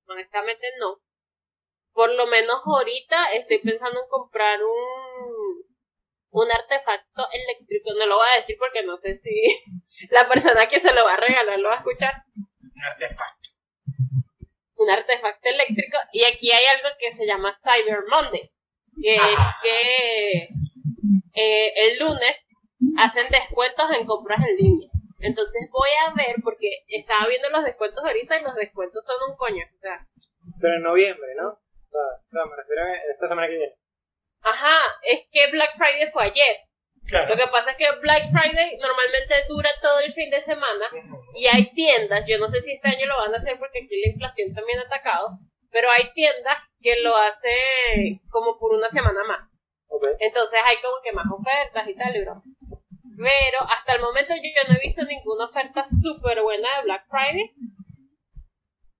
[0.06, 0.98] Honestamente no.
[1.92, 5.64] Por lo menos ahorita estoy pensando en comprar un,
[6.30, 7.90] un artefacto eléctrico.
[7.98, 9.42] No lo voy a decir porque no sé si
[10.10, 12.12] la persona que se lo va a regalar lo va a escuchar
[12.78, 13.50] Un artefacto.
[14.76, 18.48] un artefacto eléctrico y aquí hay algo que se llama Cyber Monday,
[19.02, 20.48] que es que
[21.34, 22.36] eh, el lunes
[22.96, 24.88] hacen descuentos en compras en línea.
[25.20, 29.36] Entonces voy a ver, porque estaba viendo los descuentos ahorita y los descuentos son un
[29.36, 29.64] coño.
[29.76, 30.06] O sea,
[30.60, 31.48] Pero en noviembre, ¿no?
[31.48, 33.74] O sea, o sea, me refiero a esta semana que viene.
[34.42, 36.56] ajá, es que Black Friday fue ayer.
[37.06, 37.28] Claro.
[37.30, 40.86] Lo que pasa es que Black Friday normalmente dura todo el fin de semana
[41.34, 44.00] y hay tiendas, yo no sé si este año lo van a hacer porque aquí
[44.00, 45.38] la inflación también ha atacado,
[45.70, 49.48] pero hay tiendas que lo hacen como por una semana más.
[50.20, 52.24] Entonces hay como que más ofertas y tal, y.
[53.18, 57.06] Pero hasta el momento yo, yo no he visto ninguna oferta súper buena de Black
[57.08, 57.50] Friday.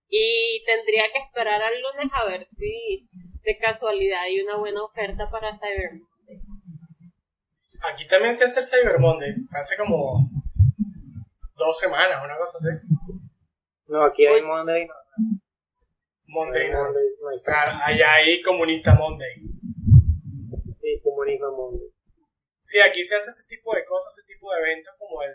[0.09, 3.07] Y tendría que esperar al lunes a ver si
[3.43, 6.08] de casualidad hay una buena oferta para Cyber Monday.
[7.81, 9.35] Aquí también se hace el Cyber Monday.
[9.51, 10.29] Hace como
[11.55, 12.69] dos semanas, una cosa así.
[13.87, 14.41] No, aquí hay.
[14.41, 14.93] Monday, no.
[16.25, 16.83] Monday, no.
[16.83, 17.41] Monday, no hay.
[17.41, 19.35] Claro, allá hay comunista Monday.
[20.81, 21.89] Sí, comunismo Monday.
[22.61, 25.33] Sí, aquí se hace ese tipo de cosas, ese tipo de eventos como el,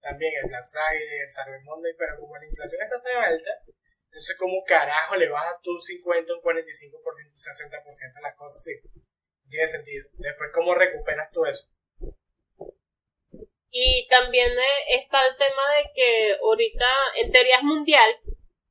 [0.00, 3.50] también el Black Friday, el Cyber Monday, pero como la inflación está tan alta,
[4.12, 8.34] no sé cómo carajo le bajas tú un 50, un 45%, un 60% a las
[8.36, 8.72] cosas, sí.
[9.48, 10.06] Tiene sentido.
[10.14, 11.68] Después, ¿cómo recuperas tú eso?
[13.70, 18.10] Y también eh, está el tema de que ahorita, en teoría es mundial,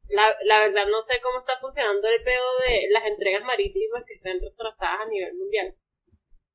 [0.09, 4.15] la, la verdad no sé cómo está funcionando el pedo de las entregas marítimas que
[4.15, 5.75] están retrasadas a nivel mundial.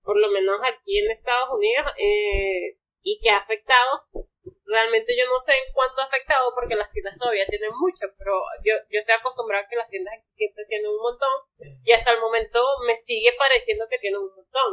[0.03, 4.07] Por lo menos aquí en Estados Unidos, eh, y que ha afectado
[4.73, 8.41] realmente yo no sé en cuánto ha afectado porque las tiendas todavía tienen mucho, pero
[8.65, 11.37] yo, yo estoy acostumbrada a que las tiendas siempre tienen un montón
[11.85, 12.59] y hasta el momento
[12.89, 14.71] me sigue pareciendo que tienen un montón.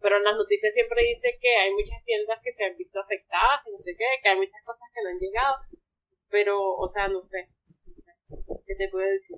[0.00, 3.62] Pero en las noticias siempre dice que hay muchas tiendas que se han visto afectadas
[3.68, 5.56] y no sé qué, que hay muchas cosas que no han llegado,
[6.28, 7.46] pero, o sea, no sé.
[8.66, 9.36] ¿Qué te puedo decir?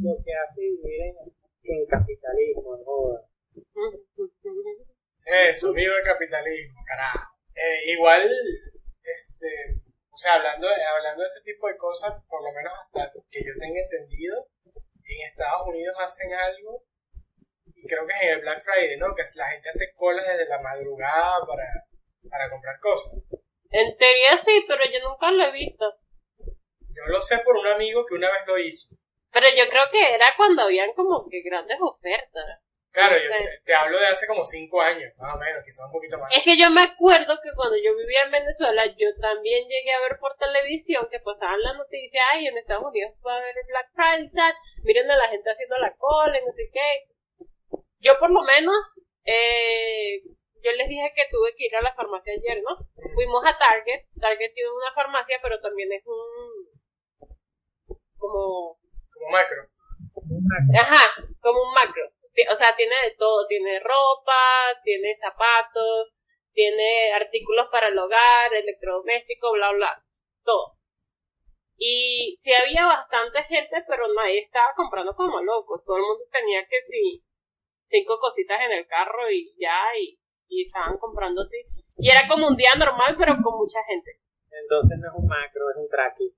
[0.00, 1.16] Lo que hace vivir en,
[1.64, 3.28] en capitalismo, ¿no?
[5.26, 7.36] Eso, vivo el capitalismo, carajo.
[7.54, 8.30] Eh, igual,
[9.14, 13.40] este, o sea, hablando, hablando de ese tipo de cosas, por lo menos hasta que
[13.44, 16.84] yo tenga entendido, en Estados Unidos hacen algo,
[17.64, 19.14] y creo que es en el Black Friday, ¿no?
[19.14, 21.86] Que la gente hace colas desde la madrugada para,
[22.28, 23.12] para comprar cosas.
[23.70, 25.84] En teoría sí, pero yo nunca lo he visto.
[26.38, 28.88] Yo lo sé por un amigo que una vez lo hizo.
[29.30, 32.60] Pero yo creo que era cuando habían como que grandes ofertas.
[32.98, 33.30] Claro, yo
[33.64, 36.34] te, hablo de hace como cinco años, más o menos, quizás un poquito más.
[36.34, 40.00] Es que yo me acuerdo que cuando yo vivía en Venezuela, yo también llegué a
[40.00, 43.66] ver por televisión que pasaban la noticia, ay, en Estados Unidos va a haber el
[43.68, 47.06] Black Friday, tal, miren a la gente haciendo la cola y no sé qué.
[48.00, 48.74] Yo por lo menos,
[49.24, 50.18] eh,
[50.64, 52.82] yo les dije que tuve que ir a la farmacia ayer, ¿no?
[53.14, 56.34] Fuimos a Target, Target tiene una farmacia, pero también es un...
[58.18, 58.76] como...
[59.14, 59.70] Como macro.
[60.74, 62.17] Ajá, como un macro
[62.50, 66.12] o sea, tiene de todo, tiene ropa, tiene zapatos,
[66.52, 70.02] tiene artículos para el hogar, electrodoméstico, bla, bla,
[70.44, 70.78] todo.
[71.76, 75.80] Y sí había bastante gente, pero nadie estaba comprando como loco.
[75.86, 77.24] Todo el mundo tenía que sí,
[77.86, 81.58] cinco cositas en el carro y ya, y, y estaban comprando así.
[81.96, 84.18] Y era como un día normal, pero con mucha gente.
[84.50, 86.34] Entonces no es un macro, es un traqui.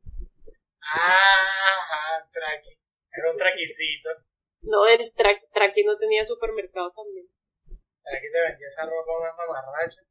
[0.83, 2.77] Ajá, traqui.
[3.13, 4.11] Era un traquicito.
[4.62, 7.27] No, el tra Traqui no tenía supermercado también.
[8.03, 10.03] Traqui te vendía esa ropa más mamarracha.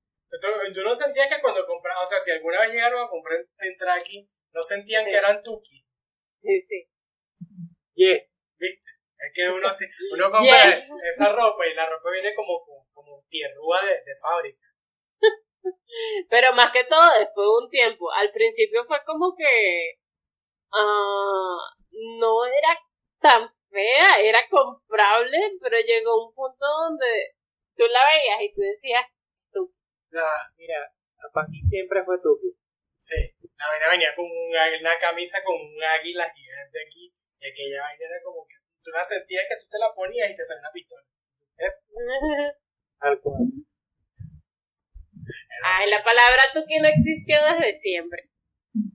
[0.73, 3.77] Yo no sentía que cuando compraba, o sea, si alguna vez llegaron a comprar en
[3.77, 5.85] Traqui, no sentían que eran Tuki.
[6.41, 6.89] Sí, sí.
[7.95, 8.29] Yes.
[8.57, 8.89] ¿Viste?
[9.17, 9.67] Es que uno,
[10.13, 10.77] uno compra
[11.11, 14.65] esa ropa y la ropa viene como, como, tierrúa de, de fábrica.
[16.29, 19.99] Pero más que todo, después de un tiempo, al principio fue como que
[20.71, 21.57] uh,
[22.19, 22.79] no era
[23.19, 27.35] tan fea, era comprable, pero llegó un punto donde
[27.75, 29.05] tú la veías y tú decías,
[29.51, 29.73] tú.
[30.57, 30.91] mira,
[31.33, 32.37] para mí siempre fue tú.
[32.97, 33.15] Sí,
[33.55, 38.21] la vaina venía con una camisa con un águila gigante aquí, y aquella vaina era
[38.23, 41.05] como que tú la sentías que tú te la ponías y te salía una pistola.
[41.57, 41.73] ¿Eh?
[45.63, 48.29] Ay, la palabra tuki no existió desde siempre.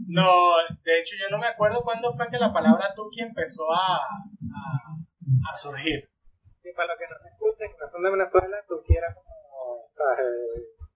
[0.07, 4.01] No, de hecho yo no me acuerdo cuándo fue que la palabra tuki empezó a,
[4.55, 6.09] a, surgir.
[6.63, 9.89] Y para los que nos escuchen, que no son de Venezuela, tuki era como,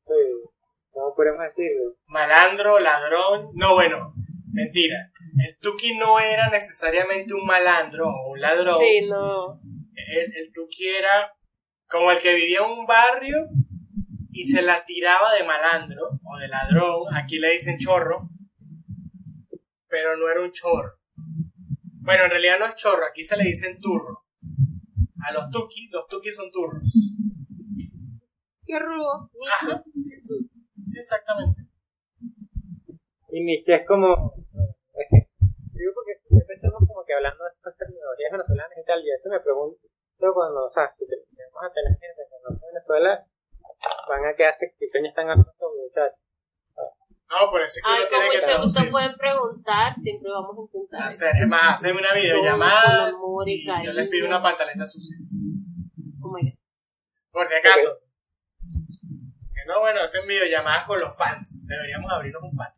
[0.07, 0.51] sí,
[0.90, 1.94] ¿cómo podemos decirlo?
[2.07, 4.12] Malandro, ladrón, no bueno,
[4.53, 5.11] mentira.
[5.47, 8.81] El tuki no era necesariamente un malandro o un ladrón.
[8.81, 9.61] Sí, no.
[9.94, 11.33] El, el tuki era
[11.88, 13.37] como el que vivía en un barrio
[14.31, 18.29] y se la tiraba de malandro o de ladrón, aquí le dicen chorro,
[19.88, 20.98] pero no era un chorro.
[22.09, 24.25] Bueno, en realidad no es chorro, aquí se le dicen turro.
[25.21, 27.12] A los tuki, los tuki son turros.
[28.64, 29.29] Qué rubo.
[29.44, 31.68] Ajá, sí, exactamente.
[33.29, 34.33] Y Nietzsche es como.
[35.77, 39.29] Digo porque siempre estamos como que hablando de estas terminologías venezolanas y tal, y eso
[39.29, 39.85] me pregunto
[40.33, 43.27] cuando, o sea, si tenemos a tener gente que no es de Venezuela,
[44.09, 46.28] van a quedarse que están hablando estos muchachos.
[47.31, 50.57] No, por eso es que Ay, uno tiene que mucho gusto pueden preguntar, siempre vamos
[50.57, 51.03] a intentar.
[51.09, 53.12] Hacer, es más, hacerme una videollamada
[53.47, 55.17] y, yo les pido una pantaleta sucia.
[56.23, 56.37] Oh
[57.31, 57.99] por si acaso.
[59.55, 61.67] Que no, bueno, hacen videollamadas con los fans.
[61.67, 62.78] Deberíamos abrirnos un patio.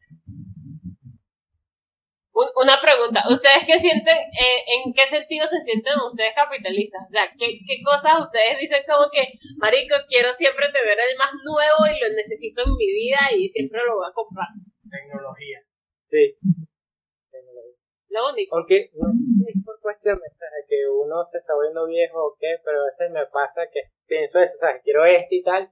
[2.56, 7.02] Una pregunta, ¿ustedes qué sienten, eh, en qué sentido se sienten ustedes capitalistas?
[7.08, 11.32] O sea, ¿qué, ¿qué cosas ustedes dicen como que, marico, quiero siempre tener el más
[11.44, 14.48] nuevo y lo necesito en mi vida y siempre lo voy a comprar?
[14.88, 15.58] Tecnología.
[16.06, 16.38] Sí.
[17.30, 17.78] Tecnología.
[18.08, 18.56] Lo único.
[18.56, 20.30] Aunque no es por cuestión de
[20.68, 24.40] que uno se está volviendo viejo o qué, pero a veces me pasa que pienso
[24.40, 25.70] eso, o sea, quiero esto y tal,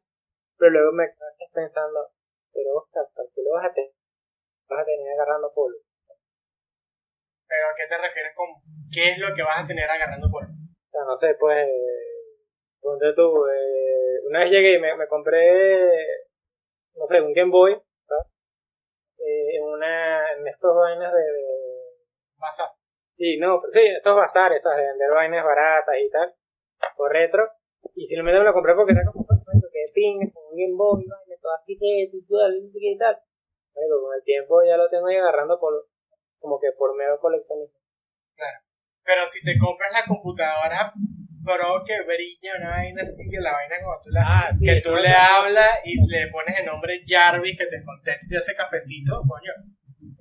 [0.57, 2.11] pero luego me quedo pensando,
[2.53, 3.93] pero Oscar, ¿para qué lo vas a tener?
[4.69, 5.79] Vas a tener agarrando polvo.
[7.49, 8.47] ¿Pero a qué te refieres con
[8.93, 10.53] qué es lo que vas a tener agarrando polvo?
[10.53, 11.67] O sea, no sé, pues,
[12.81, 15.89] ponte tú, eh, una vez llegué y me, me compré,
[16.95, 21.25] no sé, un Game Boy, eh, en una, en estos vainas de...
[22.37, 22.69] Bazar.
[23.17, 24.79] Sí, no, sí, estos bazares, ¿sabes?
[24.79, 26.35] De vender vainas baratas y tal,
[26.97, 27.51] por retro.
[27.95, 31.05] Y si no me lo compré porque era como que ping, con un Game Boy,
[31.07, 33.21] vaina, todo así que y tal.
[33.75, 35.87] Digo, con el tiempo ya lo tengo ahí agarrando por,
[36.39, 37.79] como que por mero coleccionismo.
[38.35, 38.59] Claro.
[39.05, 40.93] Pero si te compras la computadora
[41.49, 44.81] Pro que brilla, una vaina así, que la vaina como tú, la, Ah, sí, que
[44.83, 48.55] tú le hablas y le pones el nombre Jarvis que te conteste y te hace
[48.55, 49.53] cafecito, coño.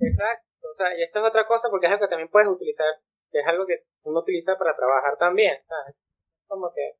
[0.00, 0.48] Exacto.
[0.72, 2.88] O sea, y esto es otra cosa porque es algo que también puedes utilizar,
[3.30, 5.96] que es algo que uno utiliza para trabajar también, ¿sabes?
[6.46, 6.96] Como que,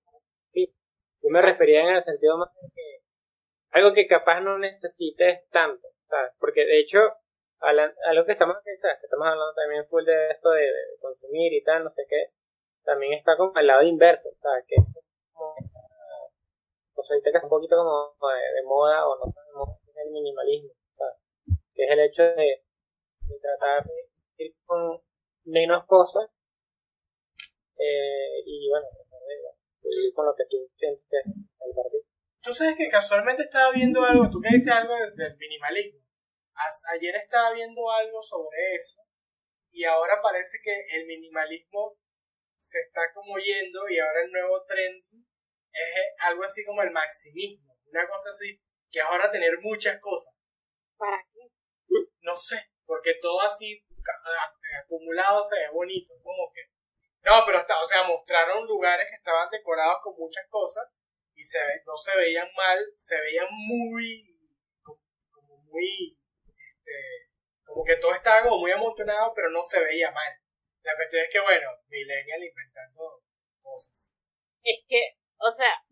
[0.53, 0.77] sí.
[1.23, 3.01] Yo me refería en el sentido más de que
[3.71, 6.33] algo que capaz no necesites tanto, ¿sabes?
[6.39, 7.01] Porque de hecho,
[7.61, 11.85] algo que estamos, que estamos hablando también full de esto de, de consumir y tal,
[11.85, 12.31] no sé qué,
[12.85, 14.65] también está como al lado inverso, ¿sabes?
[14.67, 14.85] Que es
[15.33, 15.81] como esta
[16.95, 20.11] cosa ahorita que es un poquito como de, de moda o no sabemos, es el
[20.11, 21.17] minimalismo, ¿sabes?
[21.75, 22.65] Que es el hecho de,
[23.29, 25.01] de tratar de ir con
[25.45, 26.31] menos cosas
[27.79, 29.35] eh, y bueno, de,
[29.83, 32.03] de vivir con lo que tú sientes que es partido.
[32.43, 36.08] Tú sabes que casualmente estaba viendo algo, tú que dices algo del minimalismo.
[36.95, 38.99] Ayer estaba viendo algo sobre eso
[39.71, 41.97] y ahora parece que el minimalismo
[42.59, 45.05] se está como yendo y ahora el nuevo trend
[45.73, 50.35] es algo así como el maximismo, una cosa así, que es ahora tener muchas cosas.
[50.97, 51.41] ¿Para qué?
[52.21, 53.85] No sé, porque todo así
[54.83, 56.63] acumulado se ve bonito, como que...
[57.23, 60.85] No, pero hasta, o sea, mostraron lugares que estaban decorados con muchas cosas
[61.35, 64.25] y se ve, no se veían mal, se veían muy,
[65.31, 66.19] como muy,
[66.89, 67.33] este,
[67.65, 70.33] como que todo estaba como muy amontonado, pero no se veía mal.
[70.83, 73.21] La cuestión es que, bueno, Millennial inventando
[73.61, 74.17] cosas.
[74.63, 75.85] Es que, o sea,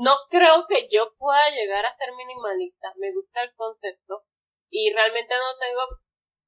[0.00, 2.92] no creo que yo pueda llegar a ser minimalista.
[2.96, 4.24] Me gusta el concepto
[4.70, 5.82] y realmente no tengo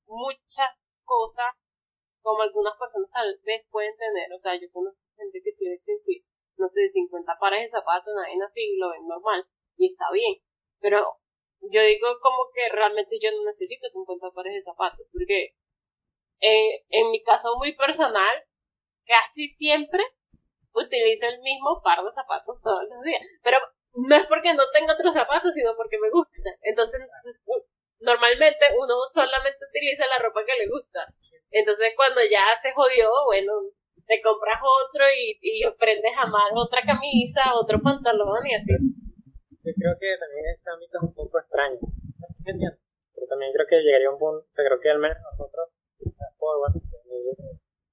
[0.07, 0.73] muchas
[1.05, 1.53] cosas
[2.23, 4.33] como algunas personas tal vez pueden tener.
[4.33, 6.25] O sea, yo conozco gente que tiene que decir,
[6.57, 10.41] no sé, 50 pares de zapatos, nadie así y lo ven normal y está bien.
[10.81, 11.21] Pero
[11.61, 15.55] yo digo como que realmente yo no necesito 50 pares de zapatos porque
[16.41, 18.35] en, en mi caso muy personal,
[19.07, 20.03] casi siempre
[20.73, 23.23] utilizo el mismo par de zapatos todos los días.
[23.43, 23.59] Pero
[23.95, 26.51] no es porque no tenga otros zapatos, sino porque me gusta.
[26.63, 27.01] Entonces,
[28.01, 31.07] normalmente uno solamente utiliza la ropa que le gusta.
[31.51, 33.53] Entonces, cuando ya se jodió, bueno,
[34.07, 38.73] te compras otro y, y aprendes a amar otra camisa, otro pantalón y así.
[39.67, 41.81] Yo creo que también este ámbito es un poco extraño.
[42.47, 45.75] Pero también creo que llegaría un punto, o sea, creo que al menos nosotros,
[46.39, 46.63] por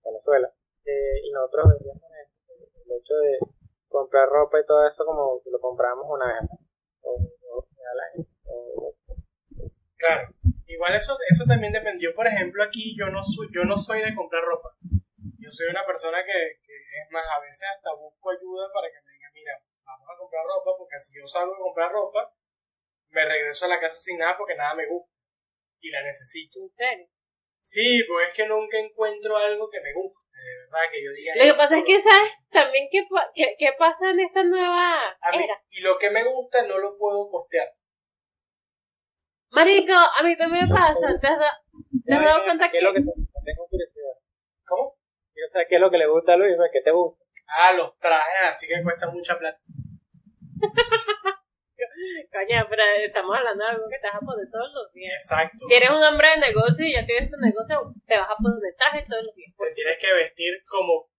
[0.05, 0.53] Venezuela,
[0.85, 3.39] eh, y nosotros veríamos el, hecho de
[3.87, 6.49] comprar ropa y todo eso como lo compramos una vez
[7.01, 7.41] o veces
[7.89, 8.27] al año.
[8.45, 8.93] o-
[9.97, 10.29] Claro.
[10.67, 12.13] Igual eso, eso también dependió.
[12.13, 14.75] Por ejemplo, aquí yo no soy, yo no soy de comprar ropa.
[15.39, 19.01] Yo soy una persona que, que es más, a veces hasta busco ayuda para que
[19.05, 19.12] me
[20.33, 22.33] comprar ropa, porque si yo salgo a comprar ropa,
[23.09, 25.11] me regreso a la casa sin nada porque nada me gusta.
[25.79, 26.59] Y la necesito.
[26.61, 27.07] En serio.
[27.61, 31.33] Sí, pues es que nunca encuentro algo que me guste, de verdad, que yo diga.
[31.35, 32.33] Lo que pasa es que, ¿sabes?
[32.51, 35.61] También, ¿qué, qué, qué pasa en esta nueva A mí- era?
[35.69, 37.69] y lo que me gusta no lo puedo costear.
[39.51, 41.17] Marico, a mí también me pasa.
[41.21, 41.61] ¿Te has, da-
[42.05, 43.11] te has Ya, dado ya, cuenta ¿qué que es lo que te,
[43.45, 44.15] tengo curiosidad?
[44.65, 44.97] ¿Cómo?
[45.33, 47.23] Quiero saber qué es lo que le gusta a Luis, ¿qué te gusta?
[47.47, 49.59] Ah, los trajes así que cuestan mucha plata.
[52.31, 55.13] Coño, pero estamos hablando de algo que te vas a poner todos los días.
[55.13, 55.65] Exacto.
[55.67, 58.75] Si eres un hombre de negocio y ya tienes tu negocio, te vas a poner
[58.75, 59.53] traje todos los días.
[59.55, 61.09] te tienes que vestir como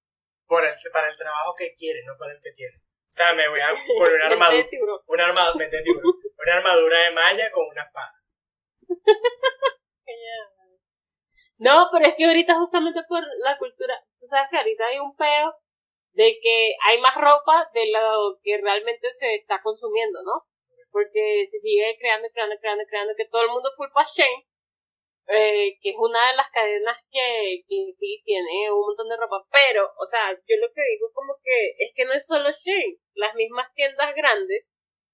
[0.47, 2.81] por el, para el trabajo que quieres, no para el que tienes.
[2.81, 4.67] O sea, me voy a poner una armadura,
[5.07, 8.13] una armadura, una armadura de malla con una espada.
[11.57, 15.15] No, pero es que ahorita justamente por la cultura, tú sabes que ahorita hay un
[15.17, 15.55] peo
[16.15, 20.47] de que hay más ropa de lo que realmente se está consumiendo, ¿no?
[20.91, 24.47] Porque se sigue creando, creando, creando, creando, que todo el mundo culpa a Shane,
[25.27, 29.43] eh, que es una de las cadenas que, que sí tiene un montón de ropa,
[29.51, 32.99] pero, o sea, yo lo que digo como que es que no es solo Shane,
[33.15, 34.67] las mismas tiendas grandes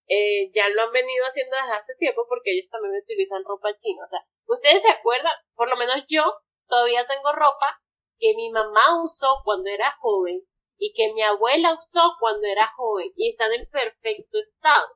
[0.06, 4.04] eh, ya lo han venido haciendo desde hace tiempo porque ellos también utilizan ropa china,
[4.04, 6.24] o sea, ustedes se acuerdan, por lo menos yo
[6.68, 7.80] todavía tengo ropa
[8.18, 10.42] que mi mamá usó cuando era joven
[10.80, 14.88] y que mi abuela usó cuando era joven y están en perfecto estado.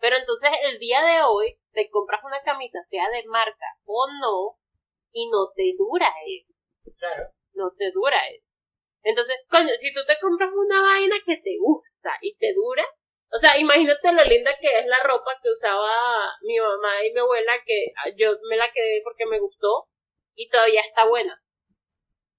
[0.00, 4.58] Pero entonces el día de hoy te compras una camisa, sea de marca o no,
[5.12, 6.62] y no te dura eso,
[6.98, 7.30] Claro.
[7.52, 8.46] no te dura eso.
[9.02, 12.84] Entonces, coño, si tú te compras una vaina que te gusta y te dura,
[13.30, 15.92] o sea, imagínate lo linda que es la ropa que usaba
[16.42, 17.84] mi mamá y mi abuela, que
[18.16, 19.88] yo me la quedé porque me gustó
[20.34, 21.38] y todavía está buena.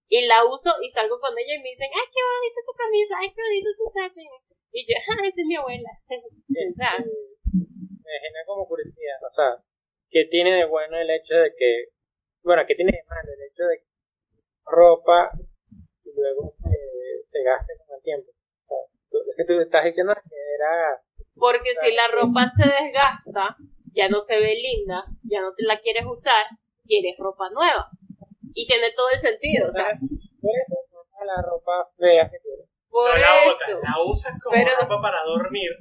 [0.10, 3.14] Y la uso y salgo con ella y me dicen, ay, qué bonita tu camisa,
[3.22, 4.30] ay, qué bonito tu satin.
[4.74, 5.90] Y yo, ah, esa es mi abuela.
[6.10, 9.22] o sea, me genera como curiosidad.
[9.22, 9.64] O sea,
[10.10, 11.94] ¿qué tiene de bueno el hecho de que,
[12.42, 13.90] bueno, qué tiene de malo el hecho de que
[14.66, 15.32] ropa
[16.06, 18.32] luego se, se gaste con el tiempo?
[19.12, 21.02] es que tú estás diciendo que era...
[21.36, 23.56] Porque si la ropa se desgasta,
[23.94, 26.46] ya no se ve linda, ya no te la quieres usar,
[26.86, 27.90] quieres ropa nueva.
[28.54, 29.98] Y tiene todo el sentido, o sea...
[30.42, 30.90] Por eso,
[31.26, 32.68] la ropa fea que tienes.
[32.92, 35.72] no la botas, la usas como ropa para dormir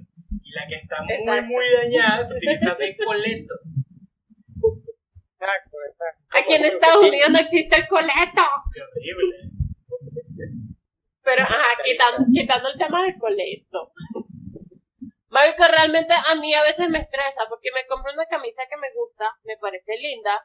[0.43, 3.55] y la que está muy, muy dañada se utiliza de coleto.
[5.39, 6.39] Exacto, exacto.
[6.39, 8.43] Aquí en Estados Unidos no existe el coleto.
[8.75, 9.37] Qué horrible.
[11.23, 13.93] Pero, ajá, quitando, quitando el tema del coleto.
[15.57, 18.89] que realmente a mí a veces me estresa porque me compro una camisa que me
[18.93, 20.43] gusta, me parece linda,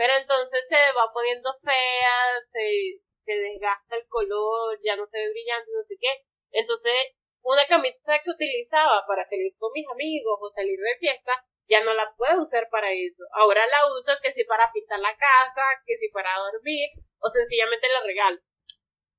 [0.00, 2.16] pero entonces se va poniendo fea,
[2.48, 6.24] se, se desgasta el color, ya no se ve brillante, no sé qué.
[6.52, 11.84] Entonces, una camisa que utilizaba para salir con mis amigos o salir de fiesta, ya
[11.84, 13.24] no la puedo usar para eso.
[13.32, 17.86] Ahora la uso que si para pintar la casa, que si para dormir, o sencillamente
[17.92, 18.40] la regalo.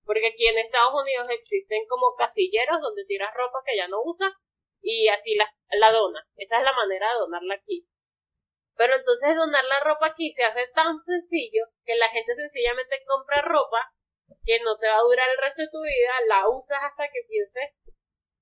[0.04, 4.34] Porque aquí en Estados Unidos existen como casilleros donde tiras ropa que ya no usas
[4.82, 5.46] y así la,
[5.78, 6.26] la donas.
[6.38, 7.86] Esa es la manera de donarla aquí.
[8.82, 13.44] Pero entonces donar la ropa aquí se hace tan sencillo que la gente sencillamente compra
[13.44, 13.78] ropa
[14.44, 17.22] que no te va a durar el resto de tu vida, la usas hasta que
[17.30, 17.78] pienses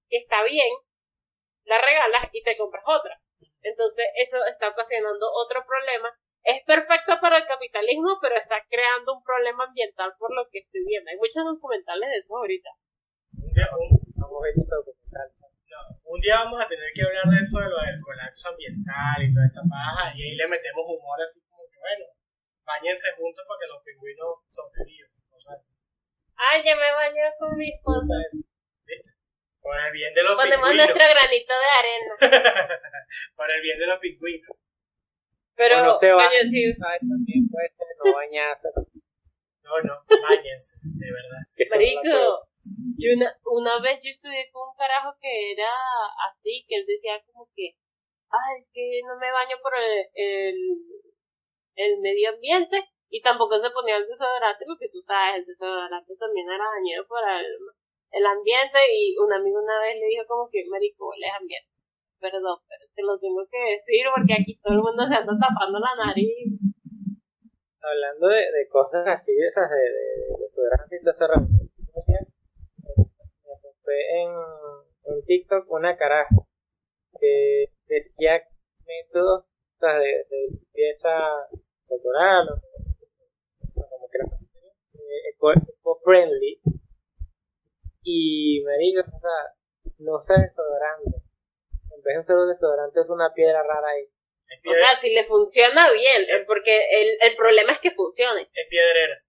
[0.08, 0.72] que está bien,
[1.66, 3.20] la regalas y te compras otra.
[3.64, 6.08] Entonces eso está ocasionando otro problema.
[6.44, 10.86] Es perfecto para el capitalismo, pero está creando un problema ambiental por lo que estoy
[10.88, 11.12] viendo.
[11.12, 12.70] Hay muchos documentales de eso ahorita.
[16.10, 19.30] Un día vamos a tener que hablar de eso, de lo del colapso ambiental y
[19.30, 22.06] toda esta paja, y ahí le metemos humor así como que, bueno,
[22.66, 25.10] bañense juntos para que los pingüinos sobrevivan.
[26.34, 28.16] Ay, ya me baño con mi esposa.
[28.86, 29.12] ¿Viste?
[29.62, 30.88] Por el bien de los Ponemos pingüinos.
[30.90, 32.14] nuestro granito de arena.
[33.36, 34.58] Por el bien de los pingüinos.
[35.56, 36.50] Pero, O no se bañen.
[36.50, 36.64] sí.
[36.80, 38.68] Ay, también puede ser no bañarse.
[39.62, 41.44] No, no, bañense, de verdad.
[41.54, 41.78] son.
[41.78, 45.72] Marico, yo una, una vez yo estudié con un carajo que era
[46.28, 47.76] así, que él decía como que,
[48.32, 50.60] ah, es que no me baño por el,
[51.76, 56.48] el, medio ambiente y tampoco se ponía el desodorante porque tú sabes, el desodorante también
[56.50, 57.48] era dañino para el,
[58.12, 61.70] el ambiente y un amigo una vez le dijo como que, marico, es ambiente.
[62.20, 65.80] Perdón, pero te lo tengo que decir porque aquí todo el mundo se anda tapando
[65.80, 66.60] la nariz.
[67.80, 71.79] Hablando de, de cosas así, esas de, de, de desodorante y
[75.30, 76.36] TikTok una caraja
[77.22, 78.42] que decía
[78.84, 81.14] métodos o sea, de, de limpieza
[81.86, 84.38] corporal o, o como decirlo,
[84.96, 86.60] eh, eco, eco-friendly
[88.02, 91.22] y me dijo, o sea, no usa desodorante.
[91.94, 94.06] En vez de usar un desodorante es una piedra rara ahí.
[94.50, 98.50] Es, O sea, si le funciona bien, eh, porque el, el problema es que funcione.
[98.52, 99.22] es piedrera.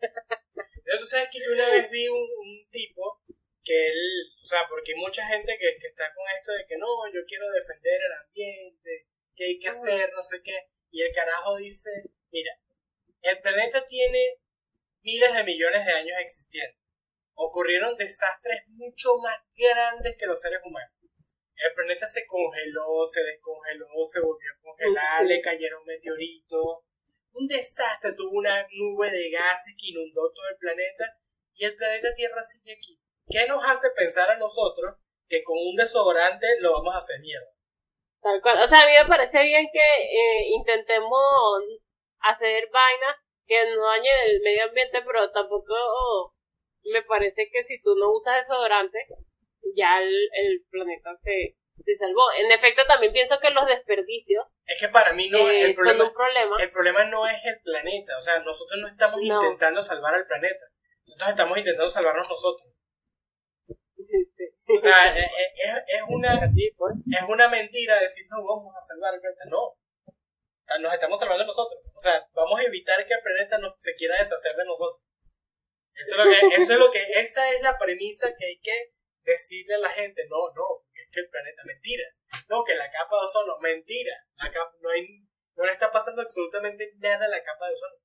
[0.76, 3.22] Entonces, tú sabes que yo una vez vi un, un tipo
[3.68, 6.78] que él, o sea, porque hay mucha gente que, que está con esto de que
[6.78, 10.56] no, yo quiero defender el ambiente, que hay que hacer, no sé qué,
[10.90, 11.90] y el carajo dice,
[12.30, 12.52] mira,
[13.20, 14.40] el planeta tiene
[15.02, 16.78] miles de millones de años existiendo.
[17.34, 20.96] Ocurrieron desastres mucho más grandes que los seres humanos.
[21.54, 26.84] El planeta se congeló, se descongeló, se volvió a congelar, le cayeron meteoritos.
[27.32, 31.04] Un desastre, tuvo una nube de gases que inundó todo el planeta
[31.54, 32.98] y el planeta Tierra sigue aquí.
[33.30, 34.96] ¿Qué nos hace pensar a nosotros
[35.28, 37.48] que con un desodorante lo vamos a hacer mierda?
[38.22, 38.62] Tal cual.
[38.62, 41.18] O sea, a mí me parece bien que eh, intentemos
[42.20, 46.34] hacer vainas que no dañen el medio ambiente, pero tampoco
[46.92, 48.98] me parece que si tú no usas desodorante,
[49.74, 52.32] ya el, el planeta se, se salvó.
[52.32, 55.84] En efecto, también pienso que los desperdicios Es que para mí no, eh, el, son
[55.84, 56.56] problema, un problema.
[56.62, 58.16] el problema no es el planeta.
[58.18, 59.34] O sea, nosotros no estamos No.
[59.42, 60.66] intentando salvar al planeta.
[61.06, 62.72] Nosotros estamos intentando salvarnos nosotros.
[64.68, 66.38] O sea, es, es- es una,
[66.76, 66.94] pues.
[67.10, 69.44] es una mentira decir, no, vamos a salvar el planeta.
[69.48, 69.74] No.
[70.80, 71.80] Nos estamos salvando nosotros.
[71.94, 75.00] O sea, vamos a evitar que el planeta nos, se quiera deshacer de nosotros.
[75.94, 78.92] Eso es, lo que, eso es lo que, esa es la premisa que hay que
[79.24, 80.26] decirle a la gente.
[80.28, 82.04] No, no, es que el planeta, mentira.
[82.48, 84.14] No, que la capa de ozono, mentira.
[84.36, 85.08] La capa, no, hay,
[85.56, 87.96] no le está pasando absolutamente nada a la capa de ozono.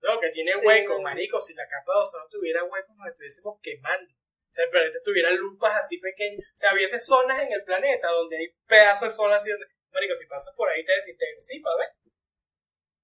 [0.00, 0.62] No, que tiene no.
[1.00, 1.40] marico.
[1.40, 4.14] Si la capa de ozono tuviera huecos, nos estuviésemos quemando.
[4.50, 6.46] O sea, el planeta tuviera lupas así pequeñas.
[6.54, 10.14] O sea, hubiese zonas en el planeta donde hay pedazos de sol así donde, marico,
[10.14, 11.46] si pasas por ahí te desintegras.
[11.46, 11.88] Sí, pa' ver.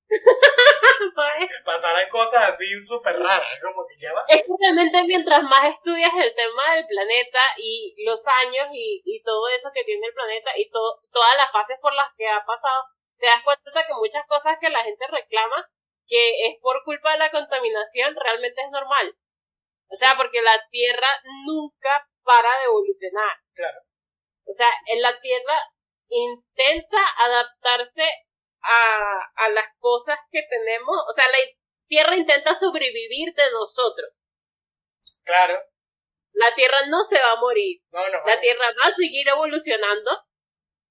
[1.65, 4.23] Pasaran cosas así súper raras, como que ya va.
[4.29, 9.23] es que realmente mientras más estudias el tema del planeta y los años y, y
[9.23, 12.45] todo eso que tiene el planeta y to- todas las fases por las que ha
[12.45, 12.85] pasado,
[13.19, 15.69] te das cuenta que muchas cosas que la gente reclama
[16.07, 19.15] que es por culpa de la contaminación realmente es normal.
[19.89, 21.09] O sea, porque la Tierra
[21.47, 23.37] nunca para de evolucionar.
[23.55, 23.81] Claro.
[24.47, 25.59] O sea, en la Tierra
[26.09, 28.05] intenta adaptarse
[28.63, 30.97] a, a las cosas que tenemos.
[31.11, 31.39] O sea, la
[31.87, 34.11] Tierra intenta sobrevivir de nosotros.
[35.25, 35.59] Claro.
[36.33, 37.81] La Tierra no se va a morir.
[37.93, 38.25] No, no.
[38.27, 40.11] La Tierra va a seguir evolucionando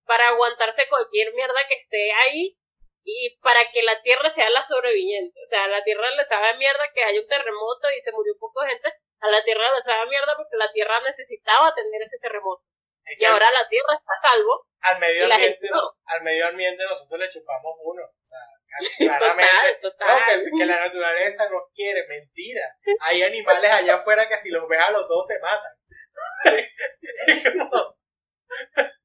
[0.06, 2.58] para aguantarse cualquier mierda que esté ahí
[3.04, 5.38] y para que la Tierra sea la sobreviviente.
[5.46, 8.34] O sea, a la Tierra le sabe mierda que haya un terremoto y se murió
[8.34, 8.94] un poco de gente.
[9.20, 12.64] A la Tierra le sabe mierda porque la Tierra necesitaba tener ese terremoto.
[13.06, 14.66] y ahora la Tierra está a salvo.
[14.82, 15.80] Al medio, ambiente, no.
[16.08, 18.04] al medio ambiente nosotros le chupamos uno.
[18.04, 19.80] O sea, casi claramente.
[19.82, 20.44] Total, No, total.
[20.44, 22.76] que, que la naturaleza nos quiere, mentira.
[23.02, 25.72] Hay animales allá afuera que si los ves a los ojos te matan.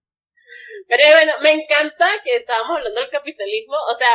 [0.86, 4.14] Pero bueno, me encanta que estábamos hablando del capitalismo, o sea,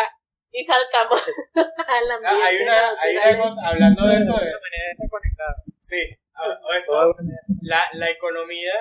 [0.51, 1.19] y saltamos
[1.55, 2.43] al Ah, ambiente.
[2.45, 4.51] hay una, hay una cosa, hablando de eso, de,
[4.97, 5.55] desconectada.
[5.81, 6.01] sí,
[6.35, 7.15] ah, o eso,
[7.63, 8.73] la, la economía,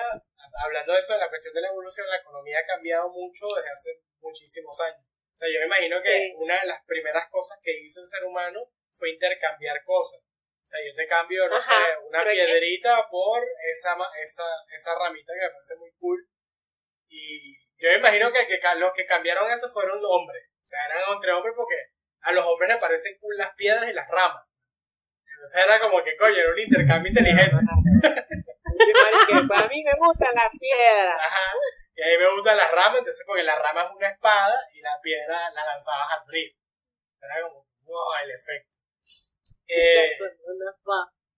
[0.63, 3.69] hablando de eso, de la cuestión de la evolución, la economía ha cambiado mucho desde
[3.71, 3.89] hace
[4.21, 5.01] muchísimos años.
[5.33, 6.33] O sea, yo me imagino que Sí.
[6.37, 10.21] una de las primeras cosas que hizo el ser humano fue intercambiar cosas.
[10.21, 14.45] O sea, yo te cambio, no Ajá, sé, una que- piedrita por esa, ma- esa,
[14.73, 16.21] esa ramita que me parece muy cool.
[17.09, 20.43] Y yo me imagino que, que los que cambiaron eso fueron los hombres.
[20.61, 21.75] O sea, eran entre hombres porque
[22.21, 24.43] a los hombres les parecen cool las piedras y las ramas.
[25.25, 27.55] Entonces era como que, coño, era un intercambio inteligente.
[27.55, 31.15] Marica, Para mí me gustan las piedras.
[31.19, 31.51] Ajá.
[31.95, 34.81] Y a mí me gustan las ramas, entonces porque la rama es una espada y
[34.81, 36.51] la piedra la lanzabas al río.
[37.21, 38.77] Era como, wow, el efecto.
[39.67, 40.17] Eh,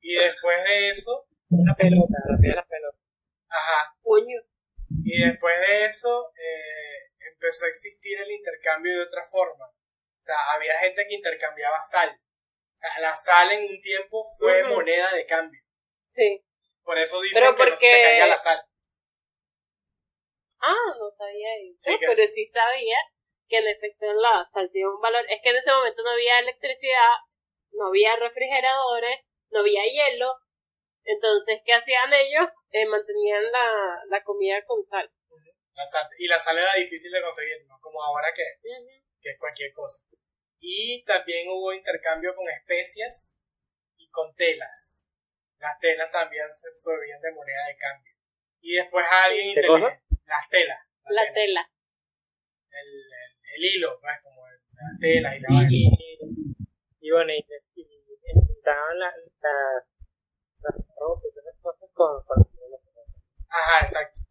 [0.01, 2.97] y después de eso, Una pelota, la piedra es pelota.
[3.49, 4.41] ajá, Coño.
[5.06, 9.66] Y después de eso eh, empezó a existir el intercambio de otra forma.
[9.68, 12.10] O sea, había gente que intercambiaba sal.
[12.10, 15.62] O sea, la sal en un tiempo fue moneda de cambio.
[16.08, 16.43] Sí.
[16.84, 18.60] Por eso dicen Pero que no se te caiga la sal.
[20.60, 21.78] Ah, no sabía eso.
[21.80, 22.97] Sí, pero es- sí sabía
[23.47, 25.24] que en efecto la sal tiene un valor.
[25.30, 27.14] Es que en ese momento no había electricidad,
[27.74, 29.20] no había refrigeradores,
[29.51, 30.32] no había hielo.
[31.06, 32.49] Entonces, ¿qué hacían ellos?
[32.72, 35.10] Eh, mantenían la, la comida con sal.
[35.76, 36.08] La sal.
[36.18, 37.78] Y la sal era difícil de conseguir, ¿no?
[37.82, 38.88] Como ahora que Ujú.
[39.22, 40.03] que es cualquier cosa.
[40.60, 43.39] Y también hubo intercambio con especias
[43.97, 45.08] y con telas.
[45.60, 48.14] Las telas también se servían de moneda de cambio.
[48.62, 50.01] Y después alguien ¿Qué inteligente.
[50.26, 50.80] Las telas.
[51.10, 51.34] La tela.
[51.34, 51.72] tela.
[52.72, 57.32] El, el- el hilo, pues, como el- las telas y la Y, y, y bueno,
[57.32, 57.45] y,
[57.76, 59.51] y, y pintaban la, la,
[63.49, 64.22] Ajá, exacto.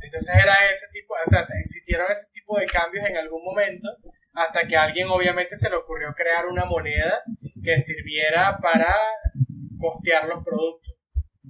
[0.00, 3.88] Entonces era ese tipo, o sea, existieron ese tipo de cambios en algún momento,
[4.34, 7.22] hasta que a alguien obviamente se le ocurrió crear una moneda
[7.62, 8.94] que sirviera para
[9.78, 10.94] costear los productos.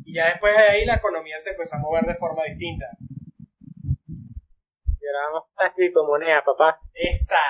[0.04, 2.86] Y ya después de ahí la economía se empezó a mover de forma distinta.
[3.82, 6.80] y ahora vamos a las criptomonedas, papá.
[6.92, 7.40] Esa.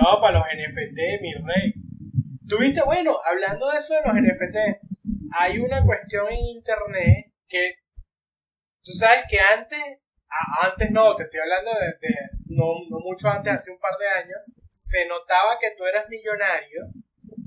[0.00, 1.74] No, para los NFT, mi rey.
[2.48, 4.85] Tuviste, bueno, hablando de eso de los NFT,
[5.38, 7.74] hay una cuestión en internet que
[8.82, 9.80] tú sabes que antes,
[10.28, 13.92] a- antes no, te estoy hablando de, de- no, no mucho antes, hace un par
[13.98, 16.82] de años, se notaba que tú eras millonario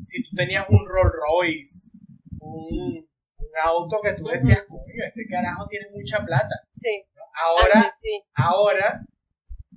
[0.03, 1.97] si tú tenías un Rolls Royce,
[2.39, 2.97] un,
[3.37, 6.55] un auto que tú decías, coño, este carajo tiene mucha plata.
[6.73, 7.03] Sí.
[7.41, 8.21] Ahora, sí.
[8.33, 9.01] Ahora,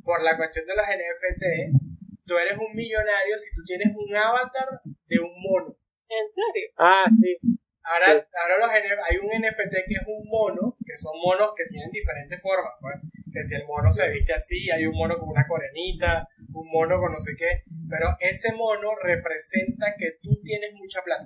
[0.03, 4.69] por la cuestión de los NFT, tú eres un millonario si tú tienes un avatar
[5.07, 5.77] de un mono.
[6.09, 6.71] ¿En serio?
[6.79, 7.37] Ah, sí.
[7.85, 8.27] Ahora, Sí.
[8.43, 12.41] ahora los hay un NFT que es un mono, que son monos que tienen diferentes
[12.41, 12.73] formas.
[12.81, 12.95] pues.
[13.33, 17.01] Que si el mono se viste así, hay un mono con una coronita, un mono
[17.01, 17.65] con no sé qué.
[17.89, 21.25] Pero ese mono representa que tú tienes mucha plata.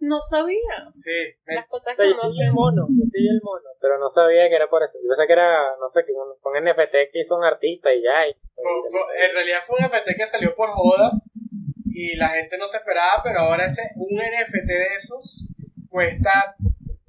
[0.00, 0.90] No sabía.
[0.94, 1.14] Sí,
[1.46, 4.56] me- Las cosas que soy el mono, yo soy el mono, pero no sabía que
[4.56, 4.98] era por eso.
[4.98, 8.02] Yo pensé que era, no sé, que con, con NFT que hizo un artista y
[8.02, 8.26] ya.
[8.26, 11.12] y- Fue- fue- en realidad fue un NFT que salió por joda
[11.94, 15.46] y la gente no se esperaba, pero ahora ese, un NFT de esos
[15.92, 16.56] cuesta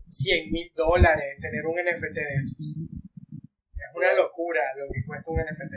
[0.10, 2.60] 100 mil dólares tener un NFT de esos.
[2.60, 5.74] Es una locura lo que cuesta un NFT.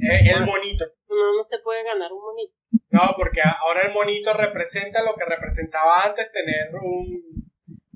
[0.00, 0.84] Es el monito.
[1.08, 2.54] Uno no se puede ganar un monito.
[2.90, 7.22] No, porque ahora el monito representa lo que representaba antes tener un,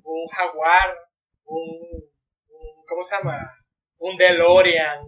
[0.05, 0.95] un jaguar,
[1.47, 1.68] un,
[2.49, 3.51] un- ¿cómo se llama?
[3.99, 5.01] Un DeLorean,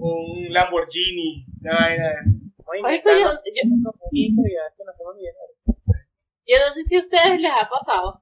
[0.00, 2.38] un Lamborghini, una vaina de eso.
[3.18, 3.64] Yo,
[4.00, 5.58] monito y a ver si nos hacemos millonarios.
[6.46, 8.21] yo no sé si a ustedes les ha pasado,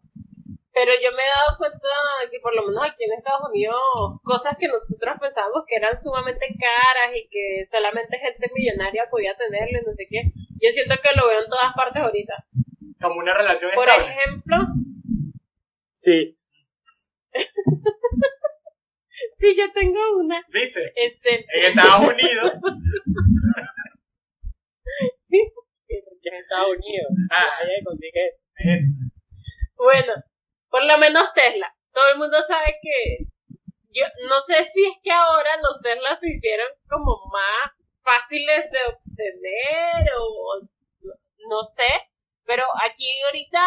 [0.80, 1.88] Pero yo me he dado cuenta
[2.30, 3.76] que por lo menos aquí en Estados Unidos,
[4.24, 9.82] cosas que nosotros pensábamos que eran sumamente caras y que solamente gente millonaria podía tenerle,
[9.84, 10.32] no sé qué.
[10.56, 12.32] Yo siento que lo veo en todas partes ahorita.
[12.98, 14.08] Como una relación Por estable.
[14.08, 14.56] ejemplo,
[15.94, 16.38] Sí.
[19.36, 20.92] si yo tengo una, ¿Viste?
[20.96, 22.52] este, En Estados Unidos.
[25.28, 27.10] En Estados Unidos.
[27.30, 28.98] Ah, Allá consigue es.
[29.76, 30.12] Bueno,
[30.70, 31.74] por lo menos Tesla.
[31.92, 33.26] Todo el mundo sabe que
[33.92, 38.78] yo no sé si es que ahora los Tesla se hicieron como más fáciles de
[38.86, 40.60] obtener o
[41.48, 41.90] no sé,
[42.44, 43.60] pero aquí ahorita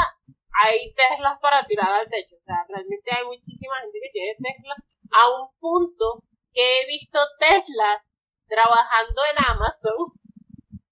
[0.63, 2.35] hay Teslas para tirar al techo.
[2.35, 4.75] O sea, realmente hay muchísima gente que tiene Tesla
[5.11, 6.23] a un punto
[6.53, 8.01] que he visto Teslas
[8.47, 10.13] trabajando en Amazon,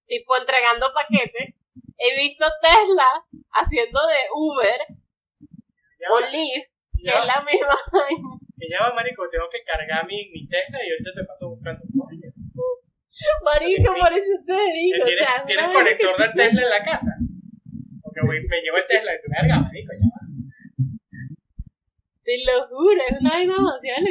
[0.06, 1.54] tipo entregando paquetes.
[1.96, 3.08] He visto Tesla
[3.52, 4.80] haciendo de Uber
[6.10, 8.28] o Lyft, que es la misma vaina.
[8.58, 11.82] que ya va, marico, tengo que cargar mi, mi Tesla y ahorita te paso buscando.
[11.92, 12.30] Coño.
[13.44, 14.98] Marico, por eso te digo.
[14.98, 17.12] o ¿Tienes, sea, ¿tienes conector de Tesla en la casa?
[18.02, 20.22] Porque voy, me llevo el Tesla y tu verga, marico, ya va.
[22.22, 24.06] Te lo juro, es una vaina demasiado.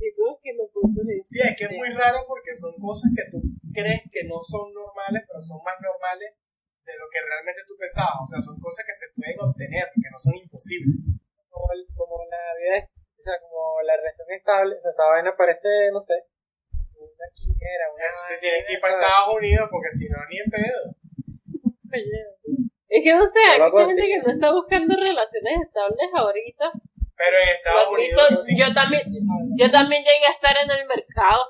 [0.00, 0.90] Digo que puedo.
[1.26, 3.42] Sí, es que es muy raro porque son cosas que tú
[3.72, 6.34] crees que no son normales, pero son más normales
[6.90, 8.18] de lo que realmente tú pensabas.
[8.24, 10.94] O sea, son cosas que se pueden obtener, que no son imposibles.
[11.50, 15.34] como, el- como la vida, o sea, como la relación estable, o sea, esta vaina
[15.36, 16.14] parece, no sé,
[16.96, 20.38] una quimera, una Eso te tienes que ir para Estados Unidos porque si no, ni
[20.40, 20.82] en pedo.
[22.90, 26.66] Es que no sé, hay mucha gente que no está buscando relaciones estables ahorita.
[27.16, 28.58] Pero en Estados admito, Unidos sí.
[28.58, 29.02] yo también,
[29.58, 31.44] yo también llegué a estar en el mercado.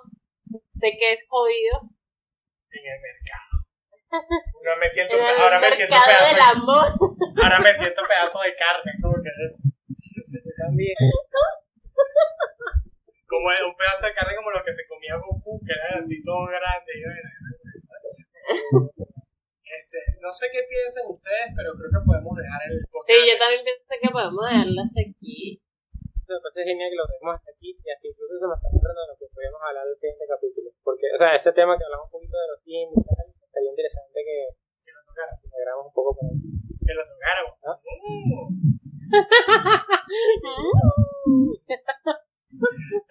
[0.81, 1.81] Sé que es jodido.
[2.73, 3.40] En el mercado.
[4.11, 6.89] No me siento, ahora me siento pedazo de, amor.
[7.43, 10.97] ahora me siento pedazo de carne, como que Yo también.
[13.31, 16.47] como un pedazo de carne como lo que se comía Goku, que era así todo
[16.47, 16.93] grande.
[19.71, 23.15] Este, no sé qué piensan ustedes, pero creo que podemos dejar el podcast.
[23.15, 25.63] Sí, yo también pienso que podemos dejarlo hasta aquí.
[26.27, 29.03] Me parece genial que lo dejemos hasta aquí y hasta incluso se me está ocurriendo
[29.03, 30.69] de lo que podríamos hablar del siguiente capítulo.
[30.83, 32.99] Porque, o sea, ese tema que hablamos un poquito de los teams
[33.69, 34.39] interesante que
[34.85, 36.39] que lo tocara, que integramos un poco por ahí.
[36.81, 37.55] que lo tocáramos.
[37.69, 37.77] ¿Ah?
[38.01, 38.49] Mm.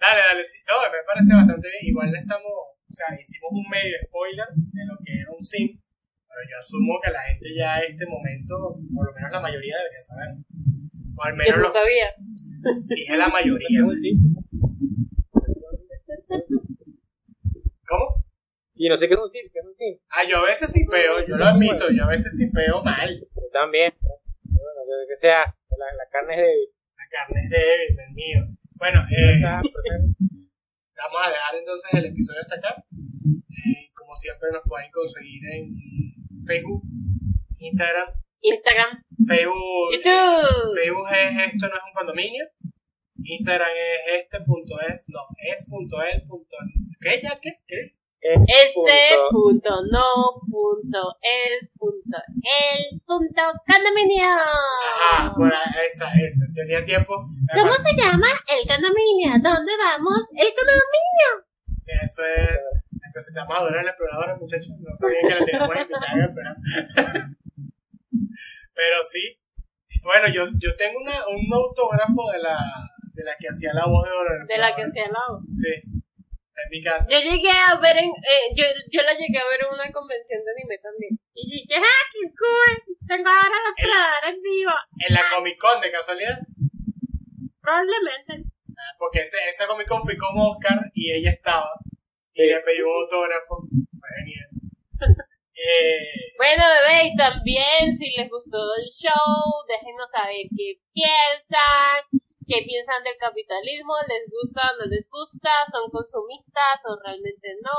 [0.00, 0.58] Dale, dale, sí.
[0.68, 1.82] No, me parece bastante bien.
[1.90, 5.80] Igual le estamos, o sea, hicimos un medio spoiler de lo que era un sim,
[6.28, 9.76] pero yo asumo que la gente ya a este momento, por lo menos la mayoría
[9.78, 10.28] debería saber.
[11.16, 12.08] O al Yo menos no los, sabía.
[12.86, 13.80] dije la mayoría.
[18.80, 19.92] Y no sé qué es un sim, qué es un sim.
[20.08, 23.12] Ah, yo a veces sí peo, yo lo admito, yo a veces sí peo mal.
[23.12, 23.92] Yo también.
[24.00, 25.44] Bueno, yo que sea,
[25.76, 26.68] la, la carne es débil.
[26.96, 28.40] La carne es débil, Dios mío.
[28.80, 29.36] Bueno, eh,
[30.96, 32.82] vamos a dejar entonces el episodio hasta acá.
[32.88, 35.76] Eh, como siempre nos pueden conseguir en
[36.48, 36.80] Facebook,
[37.58, 38.08] Instagram,
[38.40, 39.92] Instagram, Facebook.
[39.92, 40.72] YouTube.
[40.72, 42.48] Facebook es esto no es un condominio.
[43.22, 46.56] Instagram es este punto es, no, es punto el punto.
[46.98, 47.60] ¿Qué ya qué?
[47.66, 47.99] ¿Qué?
[48.22, 49.70] Este punto.
[49.70, 50.04] punto no
[50.50, 54.28] punto es punto el punto condominio.
[54.28, 56.44] Ajá, por esa, esa.
[56.54, 57.14] Tenía tiempo.
[57.54, 59.32] ¿Cómo se llama el condominio?
[59.40, 60.20] ¿Dónde vamos?
[60.36, 61.48] El condominio.
[62.02, 62.58] Eso es.
[62.92, 64.68] Entonces estamos a durar el explorador, muchachos.
[64.78, 66.60] No sabía que la teníamos invitada programa.
[68.74, 69.40] Pero sí.
[70.02, 72.56] Bueno, yo, yo tengo una, un autógrafo de la,
[73.14, 74.90] de la que hacía la voz de Dora la De la que Exploradora.
[74.90, 75.44] hacía la voz.
[75.52, 75.99] Sí.
[77.08, 80.44] Yo llegué a ver en, eh, yo, yo la llegué a ver en una convención
[80.44, 81.18] de anime también.
[81.34, 82.96] Y dije, ¡ah, qué cool!
[83.08, 84.72] Tengo ahora la exploradora en vivo.
[85.08, 86.38] En la Comic Con, de casualidad.
[87.60, 88.32] Probablemente.
[88.76, 91.70] Ah, Porque ese, esa Comic Con fui con Oscar y ella estaba.
[92.34, 93.66] Y le pedí un autógrafo.
[93.98, 94.48] Fue genial.
[95.62, 102.00] Eh, Bueno, bebé, y también si les gustó el show, déjenos saber qué piensan,
[102.50, 107.78] qué piensan del capitalismo, les gusta o no les gusta, son consumistas o realmente no.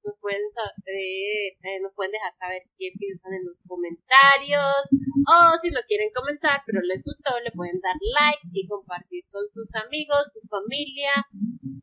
[0.00, 0.40] Nos pueden,
[0.86, 4.88] eh, nos pueden dejar saber qué piensan en los comentarios.
[5.26, 9.42] O si no quieren comentar, pero les gustó, le pueden dar like y compartir con
[9.50, 11.26] sus amigos, su familia,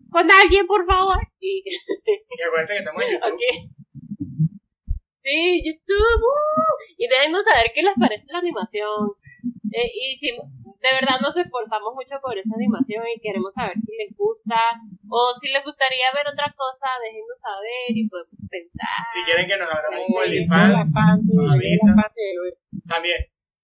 [0.10, 1.20] con alguien, por favor.
[1.40, 3.84] Y, y acuérdense que estamos en YouTube.
[5.24, 6.24] Sí, YouTube.
[6.24, 9.12] uh, y déjenos saber qué les parece la animación.
[9.72, 10.32] Eh, y si
[10.84, 14.60] de verdad nos esforzamos mucho por esa animación y queremos saber si les gusta
[15.08, 19.00] o si les gustaría ver otra cosa, déjenos saber y podemos pensar.
[19.16, 20.92] Si quieren que nos abramos un OnlyFans,
[21.32, 21.96] nos avisan.
[21.96, 22.60] de.
[22.86, 23.22] También.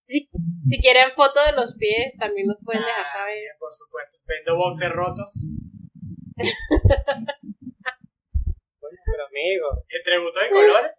[0.07, 3.43] Si, si quieren fotos de los pies, también nos pueden dejar Ah, saber.
[3.59, 4.17] por supuesto.
[4.25, 5.29] Vendo boxers rotos.
[9.05, 10.91] Pero amigo, Entre y colores.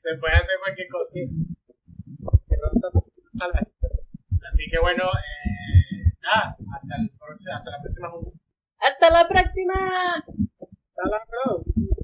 [0.00, 1.18] Se puede hacer cualquier cosa.
[3.38, 3.68] Tal vez.
[4.52, 8.30] Así que bueno, eh, nada, hasta, el próximo, hasta la próxima junta.
[8.78, 9.74] Hasta la próxima.
[10.16, 11.95] Hasta la próxima.